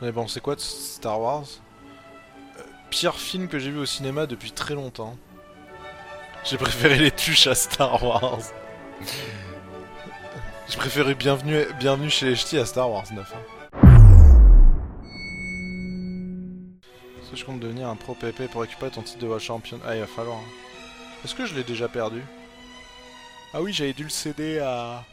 J'en 0.00 0.06
ai 0.06 0.12
pensé 0.12 0.40
quoi 0.40 0.54
de 0.56 0.60
Star 0.60 1.20
Wars? 1.20 1.44
Euh, 2.58 2.62
Pire 2.90 3.16
film 3.16 3.48
que 3.48 3.58
j'ai 3.58 3.70
vu 3.70 3.78
au 3.78 3.86
cinéma 3.86 4.26
depuis 4.26 4.52
très 4.52 4.74
longtemps. 4.74 5.16
J'ai 6.44 6.56
préféré 6.56 6.98
les 6.98 7.10
tuches 7.10 7.46
à 7.46 7.54
Star 7.54 8.02
Wars. 8.02 8.40
J'ai 10.68 10.76
préféré 10.78 11.14
Bienvenue, 11.14 11.64
Bienvenue 11.78 12.08
chez 12.10 12.26
les 12.30 12.36
Ch'tis 12.36 12.56
à 12.58 12.64
Star 12.64 12.90
Wars 12.90 13.04
9. 13.12 13.34
hein. 13.34 13.38
Est-ce 17.22 17.30
que 17.32 17.36
je 17.36 17.44
compte 17.44 17.60
devenir 17.60 17.88
un 17.88 17.96
pro 17.96 18.14
PP 18.14 18.50
pour 18.50 18.62
récupérer 18.62 18.90
ton 18.90 19.02
titre 19.02 19.18
de 19.26 19.38
Champion? 19.38 19.78
Ah, 19.86 19.94
il 19.94 20.00
va 20.00 20.06
falloir. 20.06 20.38
hein. 20.38 20.48
Est-ce 21.24 21.34
que 21.34 21.44
je 21.44 21.54
l'ai 21.54 21.62
déjà 21.64 21.88
perdu? 21.88 22.22
Ah 23.52 23.60
oui, 23.60 23.72
j'avais 23.72 23.92
dû 23.92 24.04
le 24.04 24.08
céder 24.08 24.60
à... 24.60 25.04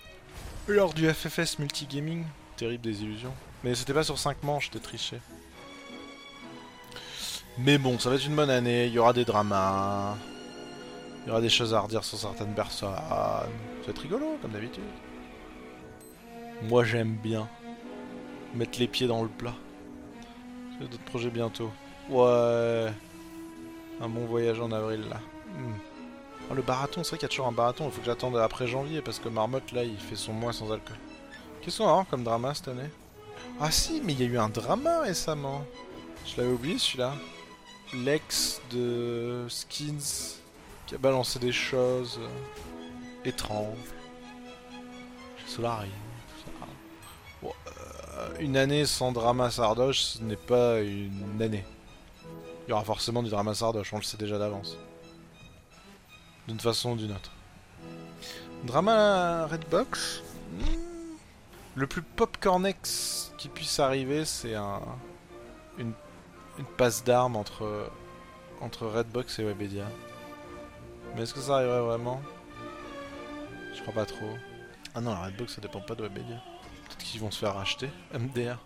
Lors 0.68 0.94
du 0.94 1.10
FFS 1.12 1.60
Multigaming. 1.60 2.24
Terrible 2.56 2.84
désillusion. 2.84 3.34
Mais 3.64 3.76
c'était 3.76 3.94
pas 3.94 4.04
sur 4.04 4.18
5 4.18 4.44
manches, 4.44 4.66
j'étais 4.66 4.80
triché. 4.80 5.20
Mais 7.58 7.78
bon, 7.78 7.98
ça 7.98 8.10
va 8.10 8.16
être 8.16 8.26
une 8.26 8.36
bonne 8.36 8.52
année, 8.52 8.86
il 8.86 8.94
y 8.94 9.00
aura 9.00 9.14
des 9.14 9.26
dramas. 9.26 10.16
Il 11.26 11.30
y 11.30 11.32
aura 11.32 11.42
des 11.42 11.50
choses 11.50 11.74
à 11.74 11.80
redire 11.80 12.04
sur 12.04 12.18
certaines 12.18 12.54
personnes. 12.54 12.94
Ça 12.96 13.48
va 13.86 13.90
être 13.90 14.02
rigolo, 14.02 14.38
comme 14.42 14.52
d'habitude. 14.52 14.84
Moi, 16.64 16.84
j'aime 16.84 17.16
bien 17.16 17.50
mettre 18.54 18.80
les 18.80 18.88
pieds 18.88 19.08
dans 19.08 19.24
le 19.24 19.30
plat. 19.30 19.56
J'ai 20.80 20.88
d'autres 20.88 21.04
projets 21.04 21.30
bientôt. 21.30 21.72
Ouais. 22.10 22.92
Un 24.00 24.10
bon 24.10 24.26
voyage 24.26 24.60
en 24.60 24.72
avril, 24.72 25.06
là. 25.10 25.20
Hmm. 25.58 25.74
Oh, 26.50 26.54
le 26.54 26.62
barathon, 26.62 27.04
c'est 27.04 27.10
vrai 27.10 27.18
qu'il 27.18 27.26
y 27.26 27.26
a 27.26 27.30
toujours 27.30 27.48
un 27.48 27.52
barathon. 27.52 27.86
Il 27.88 27.92
faut 27.92 28.00
que 28.00 28.06
j'attende 28.06 28.38
après 28.38 28.68
janvier 28.68 29.02
parce 29.02 29.20
que 29.20 29.28
Marmotte, 29.28 29.72
là, 29.72 29.84
il 29.84 29.98
fait 29.98 30.16
son 30.16 30.34
mois 30.34 30.54
sans 30.54 30.72
alcool. 30.72 30.98
Qu'est-ce 31.62 31.80
qu'on 31.80 31.86
va 31.86 31.92
avoir 31.92 32.08
comme 32.08 32.24
drama 32.24 32.54
cette 32.54 32.70
année? 32.70 32.90
Ah 33.60 33.72
si, 33.72 34.02
mais 34.04 34.14
il 34.14 34.22
y 34.22 34.24
a 34.24 34.28
eu 34.28 34.38
un 34.38 34.50
drama 34.50 35.02
récemment. 35.02 35.66
Je 36.26 36.38
l'avais 36.38 36.54
oublié 36.54 36.78
celui-là. 36.78 37.14
L'ex 37.94 38.62
de 38.72 39.46
Skins 39.50 40.38
qui 40.86 40.96
a 40.96 40.98
balancé 40.98 41.40
des 41.40 41.52
choses 41.52 42.20
euh, 42.22 43.28
étranges. 43.28 43.78
Solari. 45.48 45.90
Bon, 47.42 47.54
euh, 47.68 48.30
une 48.40 48.58
année 48.58 48.86
sans 48.86 49.12
drama 49.12 49.50
Sardoche, 49.50 50.02
ce 50.02 50.24
n'est 50.24 50.36
pas 50.36 50.82
une 50.82 51.42
année. 51.42 51.66
Il 52.68 52.72
y 52.72 52.74
aura 52.74 52.84
forcément 52.84 53.24
du 53.24 53.30
drama 53.30 53.54
Sardoche, 53.54 53.94
on 53.94 53.98
le 53.98 54.04
sait 54.04 54.18
déjà 54.18 54.38
d'avance. 54.38 54.78
D'une 56.48 56.60
façon 56.60 56.92
ou 56.92 56.96
d'une 56.96 57.12
autre. 57.12 57.32
Drama 58.64 59.48
Redbox? 59.48 60.22
Le 61.78 61.86
plus 61.86 62.02
popcornex 62.02 63.34
qui 63.38 63.50
puisse 63.50 63.80
arriver, 63.80 64.26
c'est 64.26 64.56
un 64.56 64.82
une, 65.78 65.94
une 66.58 66.66
passe 66.66 67.04
d'armes 67.04 67.36
entre 67.36 67.92
entre 68.62 68.88
Redbox 68.88 69.38
et 69.38 69.44
Webedia. 69.44 69.86
Mais 71.16 71.22
est-ce 71.22 71.36
que 71.36 71.40
ça 71.40 71.58
arriverait 71.58 71.82
vraiment? 71.82 72.20
Je 73.76 73.82
crois 73.84 73.94
pas 73.94 74.06
trop. 74.06 74.32
Ah 74.96 75.02
non, 75.02 75.12
la 75.12 75.26
Redbox 75.26 75.54
ça 75.54 75.62
dépend 75.62 75.82
pas 75.82 75.94
de 75.94 76.02
Webedia. 76.02 76.38
Peut-être 76.88 77.06
qu'ils 77.06 77.22
vont 77.22 77.30
se 77.30 77.38
faire 77.38 77.54
racheter. 77.54 77.92
MDR. 78.12 78.58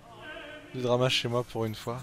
Du 0.74 0.82
drama 0.82 1.10
chez 1.10 1.28
moi 1.28 1.44
pour 1.44 1.66
une 1.66 1.76
fois. 1.76 1.98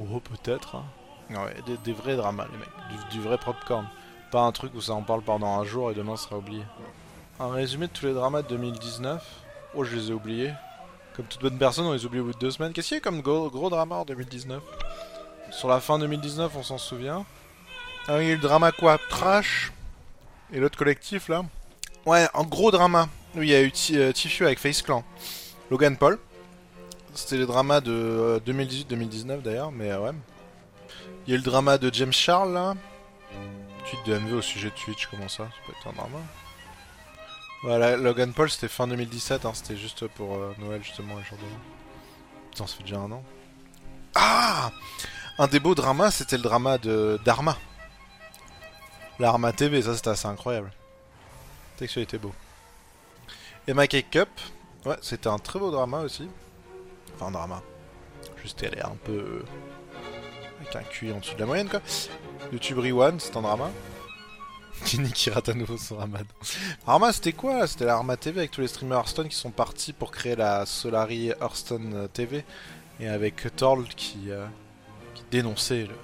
Oh, 0.00 0.18
peut-être. 0.18 0.74
hein. 0.74 0.84
Ouais, 1.30 1.54
des, 1.66 1.76
des 1.78 1.92
vrais 1.92 2.16
dramas, 2.16 2.48
les 2.50 2.58
mecs. 2.58 2.68
Du, 2.90 3.16
du 3.18 3.22
vrai 3.22 3.38
popcorn. 3.38 3.86
Pas 4.32 4.40
un 4.40 4.50
truc 4.50 4.74
où 4.74 4.80
ça 4.80 4.92
en 4.94 5.02
parle 5.02 5.22
pendant 5.22 5.60
un 5.60 5.64
jour 5.64 5.92
et 5.92 5.94
demain 5.94 6.16
sera 6.16 6.38
oublié. 6.38 6.64
Un 7.38 7.50
résumé 7.52 7.86
de 7.86 7.92
tous 7.92 8.06
les 8.06 8.12
dramas 8.14 8.42
de 8.42 8.48
2019. 8.48 9.24
Oh, 9.76 9.84
je 9.84 9.94
les 9.94 10.10
ai 10.10 10.14
oubliés. 10.14 10.52
Comme 11.14 11.26
toute 11.26 11.42
bonne 11.42 11.58
personne, 11.58 11.84
on 11.84 11.92
les 11.92 12.06
oublie 12.06 12.20
au 12.20 12.24
bout 12.24 12.32
de 12.32 12.38
deux 12.38 12.50
semaines. 12.50 12.72
Qu'est-ce 12.72 12.88
qu'il 12.88 12.96
y 12.96 12.98
a 12.98 13.02
comme 13.02 13.20
gros, 13.20 13.68
drama 13.68 13.96
en 13.96 14.04
2019 14.06 14.62
Sur 15.50 15.68
la 15.68 15.80
fin 15.80 15.98
2019, 15.98 16.50
on 16.56 16.62
s'en 16.62 16.78
souvient. 16.78 17.26
Ah, 18.08 18.22
il 18.22 18.28
y 18.28 18.30
a 18.30 18.32
eu 18.32 18.36
le 18.36 18.40
drama 18.40 18.72
quoi 18.72 18.98
Trash 19.10 19.72
Et 20.52 20.60
l'autre 20.60 20.78
collectif 20.78 21.28
là 21.28 21.44
Ouais, 22.06 22.26
un 22.32 22.44
gros 22.44 22.70
drama. 22.70 23.08
Oui, 23.34 23.48
il 23.48 23.50
y 23.50 23.54
a 23.54 23.60
eu 23.60 23.72
euh, 23.92 24.12
Tifu 24.12 24.46
avec 24.46 24.58
Face 24.58 24.80
Clan. 24.80 25.04
Logan 25.70 25.96
Paul. 25.98 26.18
C'était 27.14 27.36
le 27.36 27.46
drama 27.46 27.82
de 27.82 27.92
euh, 27.92 28.40
2018-2019 28.46 29.42
d'ailleurs, 29.42 29.72
mais 29.72 29.90
euh, 29.90 30.00
ouais. 30.00 30.12
Il 31.26 31.30
y 31.30 31.32
a 31.32 31.34
eu 31.34 31.38
le 31.38 31.44
drama 31.44 31.76
de 31.76 31.92
James 31.92 32.12
Charles 32.12 32.54
là. 32.54 32.74
Tweet 33.90 34.06
de 34.06 34.18
MV 34.18 34.36
au 34.38 34.42
sujet 34.42 34.70
de 34.70 34.74
Twitch, 34.74 35.06
comment 35.10 35.28
ça? 35.28 35.44
Ça 35.44 35.50
peut 35.66 35.72
être 35.78 35.88
un 35.88 35.92
drama. 35.92 36.18
Voilà, 37.62 37.96
Logan 37.96 38.32
Paul 38.32 38.48
c'était 38.50 38.68
fin 38.68 38.86
2017, 38.86 39.44
hein, 39.44 39.52
c'était 39.54 39.76
juste 39.76 40.06
pour 40.08 40.36
euh, 40.36 40.54
Noël 40.58 40.82
justement, 40.82 41.16
les 41.16 41.24
jours 41.24 41.38
de. 41.38 41.44
Putain, 42.50 42.66
ça 42.66 42.76
fait 42.76 42.82
déjà 42.84 42.98
un 42.98 43.10
an. 43.10 43.22
Ah 44.14 44.70
Un 45.38 45.46
des 45.48 45.58
beaux 45.60 45.74
dramas, 45.74 46.10
c'était 46.10 46.36
le 46.36 46.42
drama 46.42 46.78
de 46.78 47.18
d'Arma. 47.24 47.56
L'Arma 49.18 49.52
TV, 49.52 49.82
ça 49.82 49.94
c'était 49.94 50.10
assez 50.10 50.26
incroyable. 50.28 50.70
Le 51.74 51.78
texte 51.78 51.96
était 51.96 52.18
beau. 52.18 52.32
Et 53.66 53.74
My 53.74 53.88
Cake 53.88 54.10
Cup, 54.10 54.28
ouais, 54.84 54.96
c'était 55.02 55.28
un 55.28 55.38
très 55.38 55.58
beau 55.58 55.70
drama 55.70 56.00
aussi. 56.00 56.28
Enfin, 57.14 57.26
un 57.26 57.30
drama. 57.32 57.62
Juste 58.42 58.62
elle 58.62 58.78
est 58.78 58.84
un 58.84 58.96
peu. 59.04 59.12
euh, 59.12 59.44
avec 60.60 60.76
un 60.76 60.82
QI 60.82 61.12
en 61.12 61.18
dessous 61.18 61.34
de 61.34 61.40
la 61.40 61.46
moyenne 61.46 61.68
quoi. 61.68 61.80
YouTube 62.52 62.78
Rewan, 62.78 63.18
c'est 63.18 63.36
un 63.36 63.42
drama. 63.42 63.70
Kenny 64.84 65.12
qui 65.14 65.30
rate 65.30 65.48
à 65.48 65.54
nouveau 65.54 65.76
son 65.76 65.96
ramadan. 65.96 66.26
Arma, 66.86 67.12
c'était 67.12 67.32
quoi 67.32 67.66
C'était 67.66 67.84
l'Arma 67.86 68.16
TV 68.16 68.40
avec 68.40 68.50
tous 68.50 68.60
les 68.60 68.68
streamers 68.68 68.98
Hearthstone 68.98 69.28
qui 69.28 69.36
sont 69.36 69.50
partis 69.50 69.92
pour 69.92 70.10
créer 70.10 70.36
la 70.36 70.66
Solari 70.66 71.28
Hearthstone 71.40 71.94
euh, 71.94 72.08
TV. 72.08 72.44
Et 73.00 73.08
avec 73.08 73.54
Torl 73.56 73.84
qui, 73.88 74.30
euh, 74.30 74.46
qui 75.14 75.22
dénonçait 75.30 75.84
le. 75.84 75.94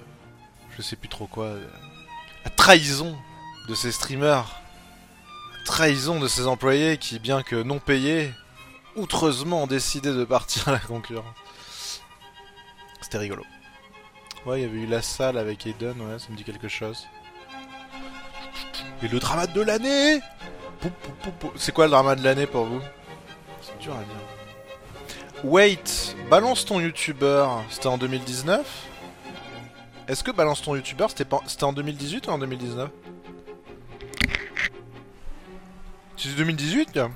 Je 0.77 0.81
sais 0.81 0.95
plus 0.95 1.09
trop 1.09 1.27
quoi. 1.27 1.45
euh, 1.45 1.67
la 2.43 2.49
trahison 2.51 3.15
de 3.67 3.75
ces 3.75 3.91
streamers. 3.91 4.61
La 5.59 5.65
trahison 5.65 6.19
de 6.19 6.27
ces 6.27 6.47
employés 6.47 6.97
qui, 6.97 7.19
bien 7.19 7.41
que 7.41 7.55
non 7.61 7.79
payés, 7.79 8.31
outreusement 8.95 9.63
ont 9.63 9.67
décidé 9.67 10.11
de 10.13 10.25
partir 10.25 10.67
à 10.67 10.71
la 10.73 10.79
concurrence. 10.79 12.01
C'était 13.01 13.17
rigolo. 13.17 13.43
Ouais, 14.45 14.59
il 14.59 14.63
y 14.63 14.69
avait 14.69 14.79
eu 14.79 14.87
la 14.87 15.01
salle 15.01 15.37
avec 15.37 15.65
Aiden, 15.65 15.99
ouais, 16.01 16.19
ça 16.19 16.27
me 16.29 16.35
dit 16.35 16.43
quelque 16.43 16.67
chose. 16.67 17.07
Et 19.03 19.09
le 19.09 19.19
drama 19.19 19.47
de 19.47 19.61
l'année. 19.61 20.21
C'est 21.57 21.73
quoi 21.73 21.85
le 21.85 21.91
drama 21.91 22.15
de 22.15 22.23
l'année 22.23 22.47
pour 22.47 22.65
vous 22.65 22.81
C'est 23.61 23.77
dur 23.79 23.93
à 23.93 23.97
dire. 23.97 25.43
Wait, 25.43 26.15
balance 26.29 26.63
ton 26.63 26.79
youtubeur, 26.79 27.63
c'était 27.69 27.87
en 27.87 27.97
2019 27.97 28.65
Est-ce 30.07 30.23
que 30.23 30.31
balance 30.31 30.61
ton 30.61 30.73
youtubeur, 30.75 31.09
c'était 31.09 31.63
en 31.63 31.73
2018 31.73 32.27
ou 32.27 32.31
en 32.31 32.37
2019 32.37 32.89
C'est 36.15 36.35
2018 36.37 36.93
gars. 36.93 37.11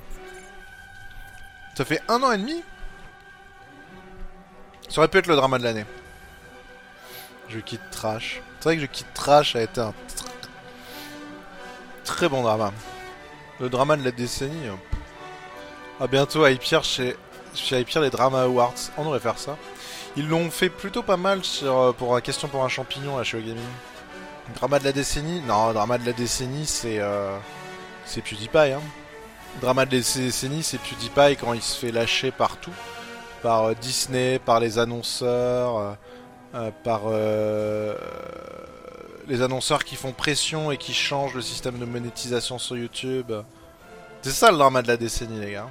Ça 1.74 1.86
fait 1.86 2.02
un 2.08 2.22
an 2.22 2.32
et 2.32 2.38
demi? 2.38 2.62
Ça 4.90 4.98
aurait 4.98 5.08
pu 5.08 5.18
être 5.18 5.26
le 5.26 5.36
drama 5.36 5.58
de 5.58 5.64
l'année. 5.64 5.86
Je 7.48 7.60
quitte 7.60 7.80
Trash. 7.90 8.42
C'est 8.58 8.64
vrai 8.64 8.76
que 8.76 8.82
je 8.82 8.86
quitte 8.86 9.14
Trash 9.14 9.56
a 9.56 9.62
été 9.62 9.80
un 9.80 9.94
très 12.08 12.28
bon 12.28 12.42
drama. 12.42 12.72
Le 13.60 13.68
drama 13.68 13.96
de 13.96 14.02
la 14.02 14.10
décennie. 14.10 14.66
À 16.00 16.06
bientôt 16.06 16.42
à 16.44 16.50
chez, 16.82 17.16
chez 17.54 17.80
Hypierre 17.80 18.02
les 18.02 18.10
Drama 18.10 18.42
Awards. 18.42 18.74
On 18.96 19.04
devrait 19.04 19.20
faire 19.20 19.38
ça. 19.38 19.56
Ils 20.16 20.26
l'ont 20.26 20.50
fait 20.50 20.70
plutôt 20.70 21.02
pas 21.02 21.18
mal 21.18 21.44
sur, 21.44 21.76
euh, 21.76 21.92
pour 21.92 22.14
la 22.14 22.22
question 22.22 22.48
pour 22.48 22.64
un 22.64 22.68
champignon 22.68 23.18
à 23.18 23.24
chez 23.24 23.40
Gaming. 23.40 23.62
Drama 24.54 24.78
de 24.78 24.84
la 24.84 24.92
décennie? 24.92 25.42
Non, 25.42 25.72
drama 25.74 25.98
de 25.98 26.06
la 26.06 26.14
décennie 26.14 26.66
c'est 26.66 26.98
euh, 26.98 27.36
c'est 28.06 28.22
PewDiePie. 28.22 28.72
Hein. 28.72 28.80
Drama 29.60 29.84
de 29.84 29.96
la 29.96 30.02
décennie 30.02 30.62
c'est 30.62 30.78
PewDiePie 30.78 31.36
quand 31.38 31.52
il 31.52 31.62
se 31.62 31.78
fait 31.78 31.92
lâcher 31.92 32.30
partout. 32.30 32.72
Par 33.42 33.64
euh, 33.64 33.74
Disney, 33.74 34.38
par 34.38 34.60
les 34.60 34.78
annonceurs, 34.78 35.76
euh, 35.76 35.92
euh, 36.54 36.70
par 36.82 37.02
euh, 37.04 37.94
les 39.28 39.42
annonceurs 39.42 39.84
qui 39.84 39.94
font 39.96 40.12
pression 40.12 40.72
et 40.72 40.78
qui 40.78 40.94
changent 40.94 41.34
le 41.34 41.42
système 41.42 41.78
de 41.78 41.84
monétisation 41.84 42.58
sur 42.58 42.76
YouTube. 42.76 43.30
C'est 44.22 44.30
ça 44.30 44.50
le 44.50 44.56
drama 44.58 44.82
de 44.82 44.88
la 44.88 44.96
décennie, 44.96 45.38
les 45.38 45.52
gars. 45.52 45.68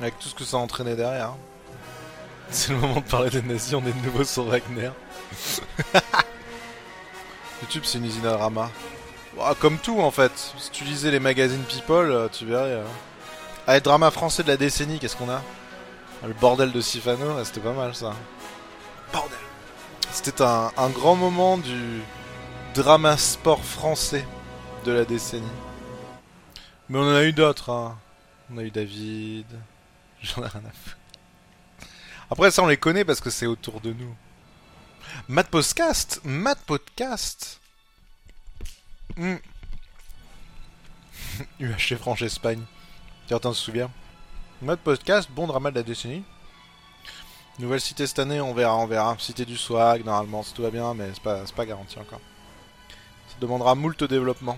Avec 0.00 0.18
tout 0.18 0.28
ce 0.28 0.34
que 0.34 0.44
ça 0.44 0.56
a 0.56 0.60
entraîné 0.60 0.96
derrière. 0.96 1.34
C'est 2.50 2.72
le 2.72 2.78
moment 2.78 3.00
de 3.00 3.04
parler 3.04 3.30
des 3.30 3.42
nazis, 3.42 3.74
on 3.74 3.86
est 3.86 3.92
de 3.92 4.04
nouveau 4.04 4.24
sur 4.24 4.44
Wagner. 4.44 4.90
YouTube, 7.62 7.82
c'est 7.84 7.98
une 7.98 8.06
usine 8.06 8.26
à 8.26 8.32
drama. 8.32 8.70
Comme 9.60 9.78
tout, 9.78 10.00
en 10.00 10.10
fait. 10.10 10.32
Si 10.58 10.70
tu 10.70 10.84
lisais 10.84 11.10
les 11.10 11.20
magazines 11.20 11.62
People, 11.62 12.10
euh, 12.10 12.28
tu 12.30 12.44
verrais. 12.44 12.72
euh. 12.72 12.84
Ah, 13.66 13.76
et 13.76 13.80
drama 13.80 14.10
français 14.10 14.42
de 14.42 14.48
la 14.48 14.56
décennie, 14.56 14.98
qu'est-ce 14.98 15.16
qu'on 15.16 15.30
a? 15.30 15.40
Ah, 16.22 16.26
Le 16.26 16.34
bordel 16.34 16.72
de 16.72 16.80
Sifano, 16.80 17.42
c'était 17.44 17.60
pas 17.60 17.72
mal, 17.72 17.94
ça. 17.94 18.12
Bordel 19.12 19.38
C'était 20.10 20.42
un 20.42 20.88
grand 20.90 21.14
moment 21.14 21.56
du 21.56 22.02
drama 22.74 23.18
sport 23.18 23.62
français 23.62 24.26
de 24.84 24.92
la 24.92 25.04
décennie. 25.04 25.46
Mais 26.88 26.98
on 26.98 27.02
en 27.02 27.14
a 27.14 27.24
eu 27.24 27.32
d'autres, 27.32 27.70
hein. 27.70 27.98
On 28.50 28.58
a 28.58 28.62
eu 28.62 28.70
David. 28.70 29.46
J'en 30.22 30.42
ai 30.42 30.48
rien 30.48 30.62
à 30.64 30.70
foutre. 30.70 30.96
Après, 32.30 32.50
ça, 32.50 32.62
on 32.62 32.66
les 32.66 32.78
connaît 32.78 33.04
parce 33.04 33.20
que 33.20 33.30
c'est 33.30 33.46
autour 33.46 33.80
de 33.80 33.92
nous. 33.92 34.14
Mad 35.28 35.48
Podcast 35.48 36.20
Mad 36.24 36.56
Podcast 36.60 37.60
hmm. 39.16 39.36
UHC 41.60 41.96
France-Espagne. 41.98 42.62
Certains 43.28 43.52
se 43.52 43.62
souviennent. 43.62 43.90
Mad 44.62 44.78
Podcast, 44.78 45.30
bon 45.30 45.46
drama 45.46 45.70
de 45.70 45.76
la 45.76 45.82
décennie. 45.82 46.24
Nouvelle 47.58 47.82
cité 47.82 48.06
cette 48.06 48.18
année, 48.18 48.40
on 48.40 48.54
verra, 48.54 48.76
on 48.76 48.86
verra. 48.86 49.14
Cité 49.18 49.44
du 49.44 49.58
swag, 49.58 50.04
normalement, 50.06 50.42
si 50.42 50.54
tout 50.54 50.62
va 50.62 50.70
bien, 50.70 50.94
mais 50.94 51.10
c'est 51.12 51.54
pas 51.54 51.66
garanti 51.66 51.98
encore. 51.98 52.20
Demandera 53.42 53.74
moult 53.74 54.04
développement. 54.04 54.56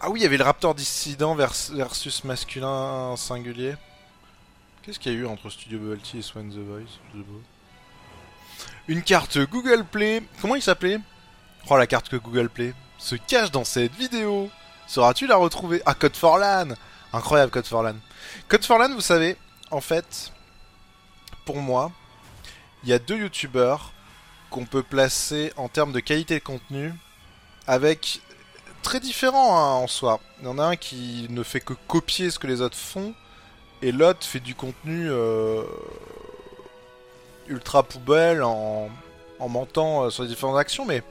Ah 0.00 0.10
oui, 0.10 0.20
il 0.20 0.22
y 0.22 0.26
avait 0.26 0.36
le 0.36 0.44
Raptor 0.44 0.76
dissident 0.76 1.34
versus 1.34 2.22
masculin 2.22 3.16
singulier. 3.16 3.74
Qu'est-ce 4.80 5.00
qu'il 5.00 5.12
y 5.12 5.16
a 5.16 5.18
eu 5.18 5.26
entre 5.26 5.50
Studio 5.50 5.80
Bubble 5.80 5.98
et 6.14 6.22
Swan 6.22 6.48
the 6.48 6.58
Voice 6.58 7.00
Une 8.86 9.02
carte 9.02 9.38
Google 9.38 9.84
Play. 9.84 10.22
Comment 10.40 10.54
il 10.54 10.62
s'appelait? 10.62 11.00
Oh, 11.68 11.76
la 11.76 11.88
carte 11.88 12.08
que 12.08 12.14
Google 12.14 12.48
Play 12.48 12.72
se 12.96 13.16
cache 13.16 13.50
dans 13.50 13.64
cette 13.64 13.96
vidéo. 13.96 14.48
Sauras-tu 14.86 15.26
la 15.26 15.34
retrouver? 15.34 15.82
Ah, 15.84 15.94
Code 15.94 16.14
for 16.14 16.38
LAN 16.38 16.76
Incroyable, 17.12 17.50
Code 17.50 17.66
for 17.66 17.82
LAN. 17.82 17.96
Code 18.46 18.64
for 18.64 18.78
LAN, 18.78 18.94
vous 18.94 19.00
savez, 19.00 19.36
en 19.72 19.80
fait, 19.80 20.30
pour 21.44 21.56
moi, 21.56 21.90
il 22.84 22.88
y 22.88 22.92
a 22.92 23.00
deux 23.00 23.18
youtubeurs 23.18 23.92
qu'on 24.48 24.64
peut 24.64 24.84
placer 24.84 25.52
en 25.56 25.68
termes 25.68 25.90
de 25.90 25.98
qualité 25.98 26.38
de 26.38 26.44
contenu 26.44 26.94
avec 27.66 28.20
très 28.82 29.00
différents 29.00 29.56
hein, 29.56 29.72
en 29.82 29.86
soi. 29.86 30.20
Il 30.40 30.46
y 30.46 30.48
en 30.48 30.58
a 30.58 30.64
un 30.64 30.76
qui 30.76 31.26
ne 31.30 31.42
fait 31.42 31.60
que 31.60 31.74
copier 31.88 32.30
ce 32.30 32.38
que 32.38 32.46
les 32.46 32.60
autres 32.60 32.76
font 32.76 33.14
et 33.82 33.92
l'autre 33.92 34.24
fait 34.24 34.40
du 34.40 34.54
contenu 34.54 35.08
euh, 35.10 35.62
ultra 37.48 37.82
poubelle 37.82 38.42
en, 38.42 38.88
en 39.38 39.48
mentant 39.48 40.04
euh, 40.04 40.10
sur 40.10 40.22
les 40.22 40.28
différentes 40.28 40.58
actions, 40.58 40.84
mais 40.84 41.02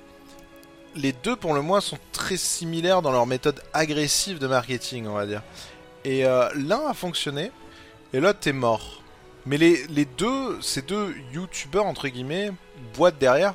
les 0.96 1.12
deux 1.12 1.36
pour 1.36 1.54
le 1.54 1.62
moins 1.62 1.82
sont 1.82 2.00
très 2.12 2.38
similaires 2.38 3.02
dans 3.02 3.12
leur 3.12 3.26
méthode 3.26 3.62
agressive 3.74 4.40
de 4.40 4.48
marketing, 4.48 5.08
on 5.08 5.14
va 5.14 5.26
dire. 5.26 5.42
Et 6.06 6.26
euh, 6.26 6.50
l'un 6.56 6.88
a 6.88 6.94
fonctionné 6.94 7.52
et 8.14 8.20
l'autre 8.20 8.48
est 8.48 8.54
mort. 8.54 9.02
Mais 9.46 9.58
les, 9.58 9.86
les 9.88 10.06
deux, 10.06 10.60
ces 10.62 10.82
deux 10.82 11.14
youtubeurs, 11.34 11.86
entre 11.86 12.08
guillemets, 12.08 12.52
boîte 12.96 13.18
derrière, 13.20 13.54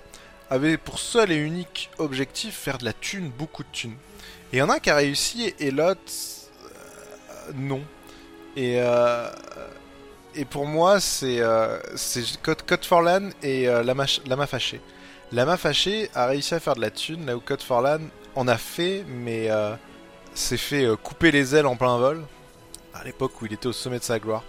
avaient 0.50 0.76
pour 0.76 0.99
seul 0.99 1.31
et 1.31 1.37
unique 1.37 1.91
objectif 1.99 2.55
faire 2.55 2.79
de 2.79 2.85
la 2.85 2.93
thune, 2.93 3.31
beaucoup 3.31 3.62
de 3.62 3.69
thune. 3.73 3.94
Et 4.52 4.56
il 4.56 4.58
y 4.58 4.62
en 4.62 4.69
a 4.69 4.75
un 4.75 4.79
qui 4.81 4.91
a 4.91 4.97
réussi 4.97 5.55
et 5.58 5.70
l'autre, 5.70 6.00
euh, 6.64 7.52
non. 7.55 7.82
Et, 8.56 8.81
euh, 8.81 9.29
et 10.35 10.44
pour 10.44 10.67
moi, 10.67 11.00
c'est 11.00 11.41
euh, 11.41 11.79
Code, 12.43 12.62
Code 12.62 12.85
for 12.85 13.00
LAN 13.00 13.31
et 13.43 13.69
euh, 13.69 13.82
Lama, 13.85 14.06
Lama 14.26 14.47
Fâché. 14.47 14.81
Lama 15.32 15.56
Fâché 15.56 16.11
a 16.14 16.26
réussi 16.26 16.55
à 16.55 16.61
faire 16.61 16.75
de 16.75 16.81
la 16.81 16.91
thune, 16.91 17.26
là 17.26 17.37
où 17.37 17.41
Code 17.41 17.62
for 17.62 17.81
LAN 17.81 18.00
en 18.35 18.49
a 18.49 18.56
fait, 18.56 19.05
mais 19.08 19.49
s'est 20.35 20.56
fait 20.56 20.88
couper 21.03 21.31
les 21.31 21.55
ailes 21.55 21.67
en 21.67 21.76
plein 21.76 21.96
vol, 21.99 22.25
à 22.94 23.05
l'époque 23.05 23.41
où 23.41 23.46
il 23.46 23.53
était 23.53 23.67
au 23.67 23.73
sommet 23.73 23.99
de 23.99 24.05
sa 24.05 24.19
gloire. 24.19 24.44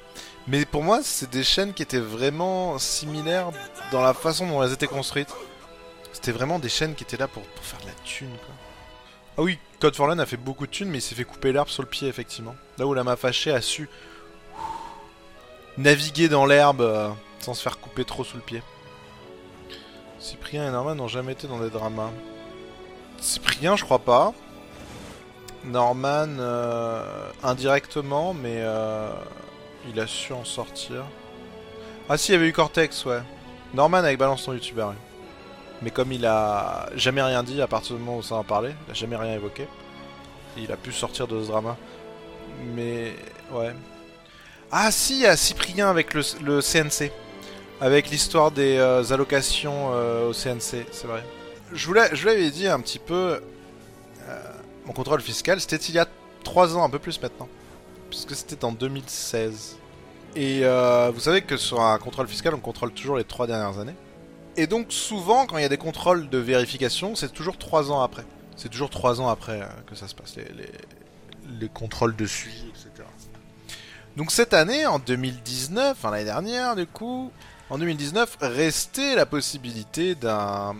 Mais 0.47 0.65
pour 0.65 0.83
moi, 0.83 1.01
c'est 1.03 1.29
des 1.29 1.43
chaînes 1.43 1.73
qui 1.73 1.83
étaient 1.83 1.99
vraiment 1.99 2.79
similaires 2.79 3.51
dans 3.91 4.01
la 4.01 4.13
façon 4.13 4.47
dont 4.47 4.63
elles 4.63 4.73
étaient 4.73 4.87
construites. 4.87 5.33
C'était 6.13 6.31
vraiment 6.31 6.59
des 6.59 6.69
chaînes 6.69 6.95
qui 6.95 7.03
étaient 7.03 7.17
là 7.17 7.27
pour, 7.27 7.43
faire 7.61 7.79
de 7.81 7.87
la 7.87 7.93
thune, 8.03 8.35
quoi. 8.45 8.55
Ah 9.37 9.43
oui, 9.43 9.57
Code 9.79 9.95
for 9.95 10.07
Land 10.07 10.19
a 10.19 10.25
fait 10.25 10.37
beaucoup 10.37 10.67
de 10.67 10.71
thunes, 10.71 10.89
mais 10.89 10.97
il 10.97 11.01
s'est 11.01 11.15
fait 11.15 11.23
couper 11.23 11.53
l'herbe 11.53 11.69
sur 11.69 11.83
le 11.83 11.87
pied, 11.87 12.07
effectivement. 12.07 12.55
Là 12.77 12.85
où 12.85 12.93
la 12.93 13.03
m'a 13.03 13.15
fâché 13.15 13.51
a 13.51 13.61
su 13.61 13.89
naviguer 15.77 16.27
dans 16.27 16.45
l'herbe 16.45 16.81
euh, 16.81 17.09
sans 17.39 17.53
se 17.53 17.61
faire 17.61 17.79
couper 17.79 18.03
trop 18.03 18.23
sous 18.23 18.35
le 18.35 18.43
pied. 18.43 18.61
Cyprien 20.19 20.67
et 20.67 20.71
Norman 20.71 20.95
n'ont 20.95 21.07
jamais 21.07 21.31
été 21.31 21.47
dans 21.47 21.59
des 21.59 21.69
dramas. 21.69 22.11
Cyprien, 23.19 23.75
je 23.75 23.85
crois 23.85 23.99
pas. 23.99 24.33
Norman, 25.63 26.27
euh, 26.39 27.29
indirectement, 27.43 28.33
mais 28.33 28.57
euh, 28.57 29.11
il 29.89 29.99
a 29.99 30.07
su 30.07 30.33
en 30.33 30.43
sortir. 30.43 31.05
Ah 32.09 32.17
si, 32.17 32.31
il 32.31 32.33
y 32.33 32.35
avait 32.35 32.47
eu 32.47 32.53
Cortex, 32.53 33.05
ouais. 33.05 33.21
Norman 33.73 33.99
avec 33.99 34.17
Balance 34.17 34.43
ton 34.43 34.53
youtubeur. 34.53 34.93
Mais 35.81 35.89
comme 35.89 36.11
il 36.11 36.25
a 36.25 36.89
jamais 36.95 37.21
rien 37.21 37.43
dit 37.43 37.61
à 37.61 37.67
partir 37.67 37.95
du 37.95 38.01
moment 38.01 38.17
où 38.17 38.23
ça 38.23 38.35
en 38.35 38.43
parlait, 38.43 38.75
il 38.87 38.91
a 38.91 38.93
jamais 38.93 39.15
rien 39.15 39.33
évoqué. 39.33 39.67
il 40.57 40.71
a 40.71 40.77
pu 40.77 40.91
sortir 40.91 41.27
de 41.27 41.41
ce 41.41 41.47
drama. 41.47 41.77
Mais 42.75 43.15
ouais. 43.51 43.73
Ah 44.71 44.91
si, 44.91 45.25
a 45.25 45.35
Cyprien 45.35 45.89
avec 45.89 46.13
le, 46.13 46.61
CNC. 46.61 47.11
Avec 47.81 48.09
l'histoire 48.11 48.51
des 48.51 48.77
euh, 48.77 49.03
allocations 49.11 49.89
euh, 49.93 50.29
au 50.29 50.33
CNC, 50.33 50.85
c'est 50.91 51.07
vrai. 51.07 51.23
Je 51.73 51.87
vous 51.87 51.93
l'avais 51.93 52.51
dit 52.51 52.67
un 52.67 52.79
petit 52.79 52.99
peu. 52.99 53.41
Euh, 54.29 54.41
mon 54.85 54.93
contrôle 54.93 55.21
fiscal, 55.21 55.59
c'était 55.59 55.77
il 55.77 55.95
y 55.95 55.99
a 55.99 56.07
3 56.43 56.77
ans, 56.77 56.83
un 56.83 56.89
peu 56.89 56.99
plus 56.99 57.21
maintenant 57.21 57.47
puisque 58.09 58.35
c'était 58.35 58.65
en 58.65 58.73
2016. 58.73 59.77
Et 60.35 60.63
vous 61.13 61.19
savez 61.21 61.41
que 61.41 61.55
sur 61.55 61.79
un 61.79 61.97
contrôle 61.97 62.27
fiscal, 62.27 62.53
on 62.53 62.59
contrôle 62.59 62.91
toujours 62.91 63.15
les 63.15 63.23
trois 63.23 63.47
dernières 63.47 63.79
années. 63.79 63.95
Et 64.57 64.67
donc 64.67 64.91
souvent, 64.91 65.45
quand 65.45 65.57
il 65.57 65.61
y 65.61 65.65
a 65.65 65.69
des 65.69 65.77
contrôles 65.77 66.29
de 66.29 66.37
vérification, 66.37 67.15
c'est 67.15 67.31
toujours 67.31 67.57
trois 67.57 67.91
ans 67.91 68.01
après. 68.01 68.25
C'est 68.55 68.69
toujours 68.69 68.89
trois 68.89 69.21
ans 69.21 69.29
après 69.29 69.61
euh, 69.61 69.65
que 69.87 69.95
ça 69.95 70.07
se 70.07 70.15
passe, 70.15 70.35
les, 70.35 70.45
les, 71.59 71.69
contrôles 71.69 72.15
de 72.15 72.25
suivi, 72.25 72.65
etc. 72.69 73.07
Donc 74.17 74.31
cette 74.31 74.53
année, 74.53 74.85
en 74.85 74.99
2019, 74.99 75.91
enfin 75.91 76.11
l'année 76.11 76.25
dernière 76.25 76.75
du 76.75 76.85
coup, 76.85 77.31
en 77.69 77.77
2019, 77.77 78.37
restait 78.41 79.15
la 79.15 79.25
possibilité 79.25 80.15
d'un 80.15 80.75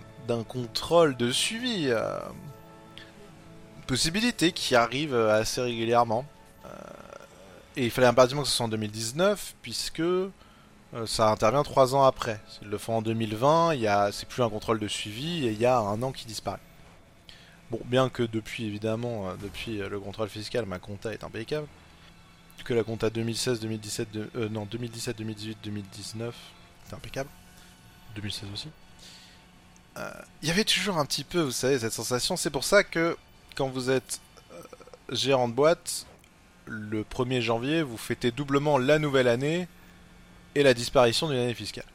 contrôle 0.48 1.16
de 1.16 1.32
suivi. 1.32 1.88
Euh, 1.90 2.20
possibilité 3.88 4.52
qui 4.52 4.76
arrive 4.76 5.16
assez 5.16 5.62
régulièrement. 5.62 6.26
Et 7.78 7.86
il 7.86 7.92
fallait 7.92 8.08
impérativement 8.08 8.42
que 8.42 8.48
ce 8.48 8.56
soit 8.56 8.66
en 8.66 8.70
2019, 8.70 9.56
puisque 9.62 10.02
euh, 10.02 10.32
ça 11.06 11.30
intervient 11.30 11.64
trois 11.64 11.96
ans 11.96 12.04
après. 12.04 12.40
S'ils 12.50 12.68
le 12.68 12.78
font 12.78 12.98
en 12.98 13.02
2020, 13.02 13.76
il 13.76 13.82
y 13.82 13.88
a, 13.88 14.12
c'est 14.12 14.28
plus 14.28 14.44
un 14.44 14.50
contrôle 14.50 14.80
de 14.80 14.88
suivi 14.88 15.46
et 15.48 15.52
il 15.52 15.60
y 15.60 15.66
a 15.66 15.78
un 15.78 16.02
an 16.02 16.12
qui 16.12 16.26
disparaît. 16.26 16.60
Bon, 17.70 17.80
bien 17.86 18.10
que 18.10 18.24
depuis, 18.24 18.66
évidemment, 18.66 19.30
euh, 19.30 19.36
depuis 19.42 19.82
euh, 19.82 19.88
le 19.88 20.00
contrôle 20.00 20.28
fiscal, 20.28 20.66
ma 20.66 20.80
compta 20.80 21.14
est 21.14 21.24
impeccable. 21.24 21.68
Que 22.66 22.74
la 22.74 22.84
compta 22.84 23.10
2016, 23.10 23.60
2017, 23.62 24.10
non, 24.52 24.66
2017, 24.66 25.18
2018, 25.18 25.58
2019 25.64 26.36
est 26.90 26.94
impeccable. 26.94 27.30
2016 28.16 28.50
aussi. 28.54 28.68
Il 30.44 30.48
y 30.48 30.52
avait 30.52 30.64
toujours 30.64 30.98
un 31.00 31.06
petit 31.06 31.24
peu, 31.24 31.42
vous 31.42 31.52
savez, 31.52 31.80
cette 31.80 31.94
sensation. 31.94 32.38
C'est 32.38 32.52
pour 32.52 32.64
ça 32.64 32.84
que 32.84 33.18
quand 33.56 33.68
vous 33.68 33.90
êtes 33.90 34.22
gérant 35.10 35.48
de 35.48 35.54
boîte, 35.54 36.06
le 36.68 37.04
1er 37.04 37.42
janvier, 37.42 37.82
vous 37.82 37.98
fêtez 37.98 38.30
doublement 38.30 38.78
la 38.78 39.00
nouvelle 39.00 39.28
année 39.28 39.68
et 40.56 40.64
la 40.64 40.74
disparition 40.74 41.28
d'une 41.28 41.40
année 41.40 41.54
fiscale. 41.54 41.86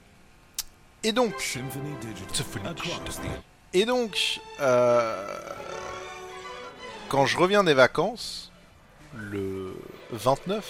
Et 1.02 1.12
donc, 1.12 1.34
et 3.72 3.84
donc, 3.84 4.40
euh, 4.60 5.26
quand 7.08 7.26
je 7.26 7.36
reviens 7.36 7.62
des 7.62 7.75
vacances, 7.75 8.50
le 9.14 9.75
29, 10.10 10.64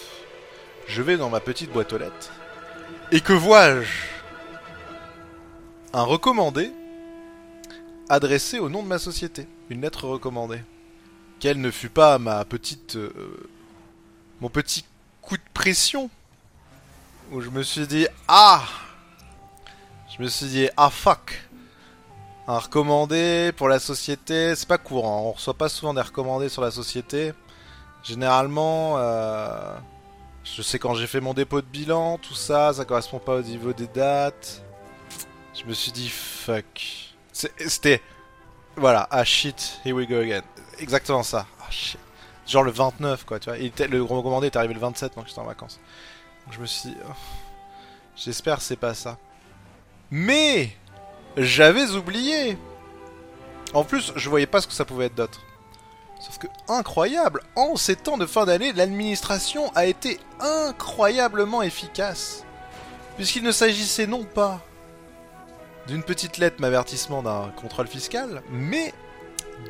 je 0.88 1.02
vais 1.02 1.16
dans 1.16 1.30
ma 1.30 1.40
petite 1.40 1.72
boîte 1.72 1.92
aux 1.92 1.98
lettres. 1.98 2.32
Et 3.12 3.20
que 3.20 3.32
vois-je? 3.32 3.88
Un 5.92 6.02
recommandé 6.02 6.72
adressé 8.08 8.58
au 8.58 8.68
nom 8.68 8.82
de 8.82 8.88
ma 8.88 8.98
société. 8.98 9.46
Une 9.70 9.80
lettre 9.80 10.06
recommandée. 10.06 10.60
Quelle 11.40 11.60
ne 11.60 11.70
fut 11.70 11.88
pas 11.88 12.18
ma 12.18 12.44
petite 12.44 12.96
euh, 12.96 13.48
mon 14.40 14.48
petit 14.48 14.84
coup 15.22 15.36
de 15.36 15.42
pression 15.54 16.10
où 17.32 17.40
je 17.40 17.50
me 17.50 17.62
suis 17.62 17.86
dit 17.86 18.06
ah 18.28 18.62
je 20.08 20.22
me 20.22 20.28
suis 20.28 20.46
dit 20.46 20.68
ah 20.76 20.90
fuck 20.90 21.48
un 22.46 22.58
recommandé 22.58 23.52
pour 23.56 23.68
la 23.68 23.78
société 23.78 24.54
c'est 24.54 24.68
pas 24.68 24.78
courant 24.78 25.22
on 25.26 25.32
reçoit 25.32 25.54
pas 25.54 25.68
souvent 25.68 25.94
des 25.94 26.00
recommandés 26.00 26.48
sur 26.48 26.62
la 26.62 26.70
société. 26.70 27.32
Généralement 28.04 28.94
euh, 28.98 29.76
je 30.44 30.62
sais 30.62 30.78
quand 30.78 30.94
j'ai 30.94 31.08
fait 31.08 31.20
mon 31.20 31.34
dépôt 31.34 31.60
de 31.60 31.66
bilan 31.66 32.18
tout 32.18 32.34
ça 32.34 32.72
ça 32.72 32.84
correspond 32.84 33.18
pas 33.18 33.36
au 33.36 33.42
niveau 33.42 33.72
des 33.72 33.88
dates. 33.88 34.62
Je 35.54 35.64
me 35.64 35.72
suis 35.72 35.92
dit 35.92 36.08
fuck. 36.08 37.14
C'était 37.32 38.00
voilà 38.76 39.08
ah 39.10 39.24
shit 39.24 39.80
here 39.84 39.94
we 39.96 40.06
go 40.06 40.16
again. 40.16 40.42
Exactement 40.78 41.22
ça. 41.22 41.46
Ah 41.60 41.70
shit. 41.70 41.98
Genre 42.46 42.62
le 42.62 42.70
29, 42.70 43.24
quoi, 43.24 43.40
tu 43.40 43.50
vois. 43.50 43.58
Et 43.58 43.72
le 43.88 44.04
gros 44.04 44.22
commandé 44.22 44.46
est 44.46 44.56
arrivé 44.56 44.72
le 44.72 44.80
27, 44.80 45.16
donc 45.16 45.26
j'étais 45.26 45.40
en 45.40 45.44
vacances. 45.44 45.80
Je 46.50 46.60
me 46.60 46.66
suis 46.66 46.94
oh, 47.08 47.12
j'espère 48.16 48.60
c'est 48.60 48.76
pas 48.76 48.94
ça. 48.94 49.18
Mais 50.10 50.70
j'avais 51.36 51.90
oublié. 51.90 52.56
En 53.74 53.84
plus, 53.84 54.12
je 54.14 54.28
voyais 54.30 54.46
pas 54.46 54.60
ce 54.60 54.66
que 54.66 54.72
ça 54.72 54.84
pouvait 54.84 55.06
être 55.06 55.14
d'autre. 55.14 55.40
Sauf 56.20 56.38
que, 56.38 56.46
incroyable, 56.68 57.42
en 57.56 57.76
ces 57.76 57.96
temps 57.96 58.16
de 58.16 58.26
fin 58.26 58.46
d'année, 58.46 58.72
l'administration 58.72 59.70
a 59.74 59.86
été 59.86 60.18
incroyablement 60.40 61.62
efficace. 61.62 62.44
Puisqu'il 63.16 63.42
ne 63.42 63.52
s'agissait 63.52 64.06
non 64.06 64.24
pas 64.24 64.60
d'une 65.86 66.02
petite 66.02 66.38
lettre 66.38 66.60
m'avertissement 66.60 67.22
d'un 67.22 67.50
contrôle 67.50 67.86
fiscal, 67.86 68.42
mais 68.50 68.94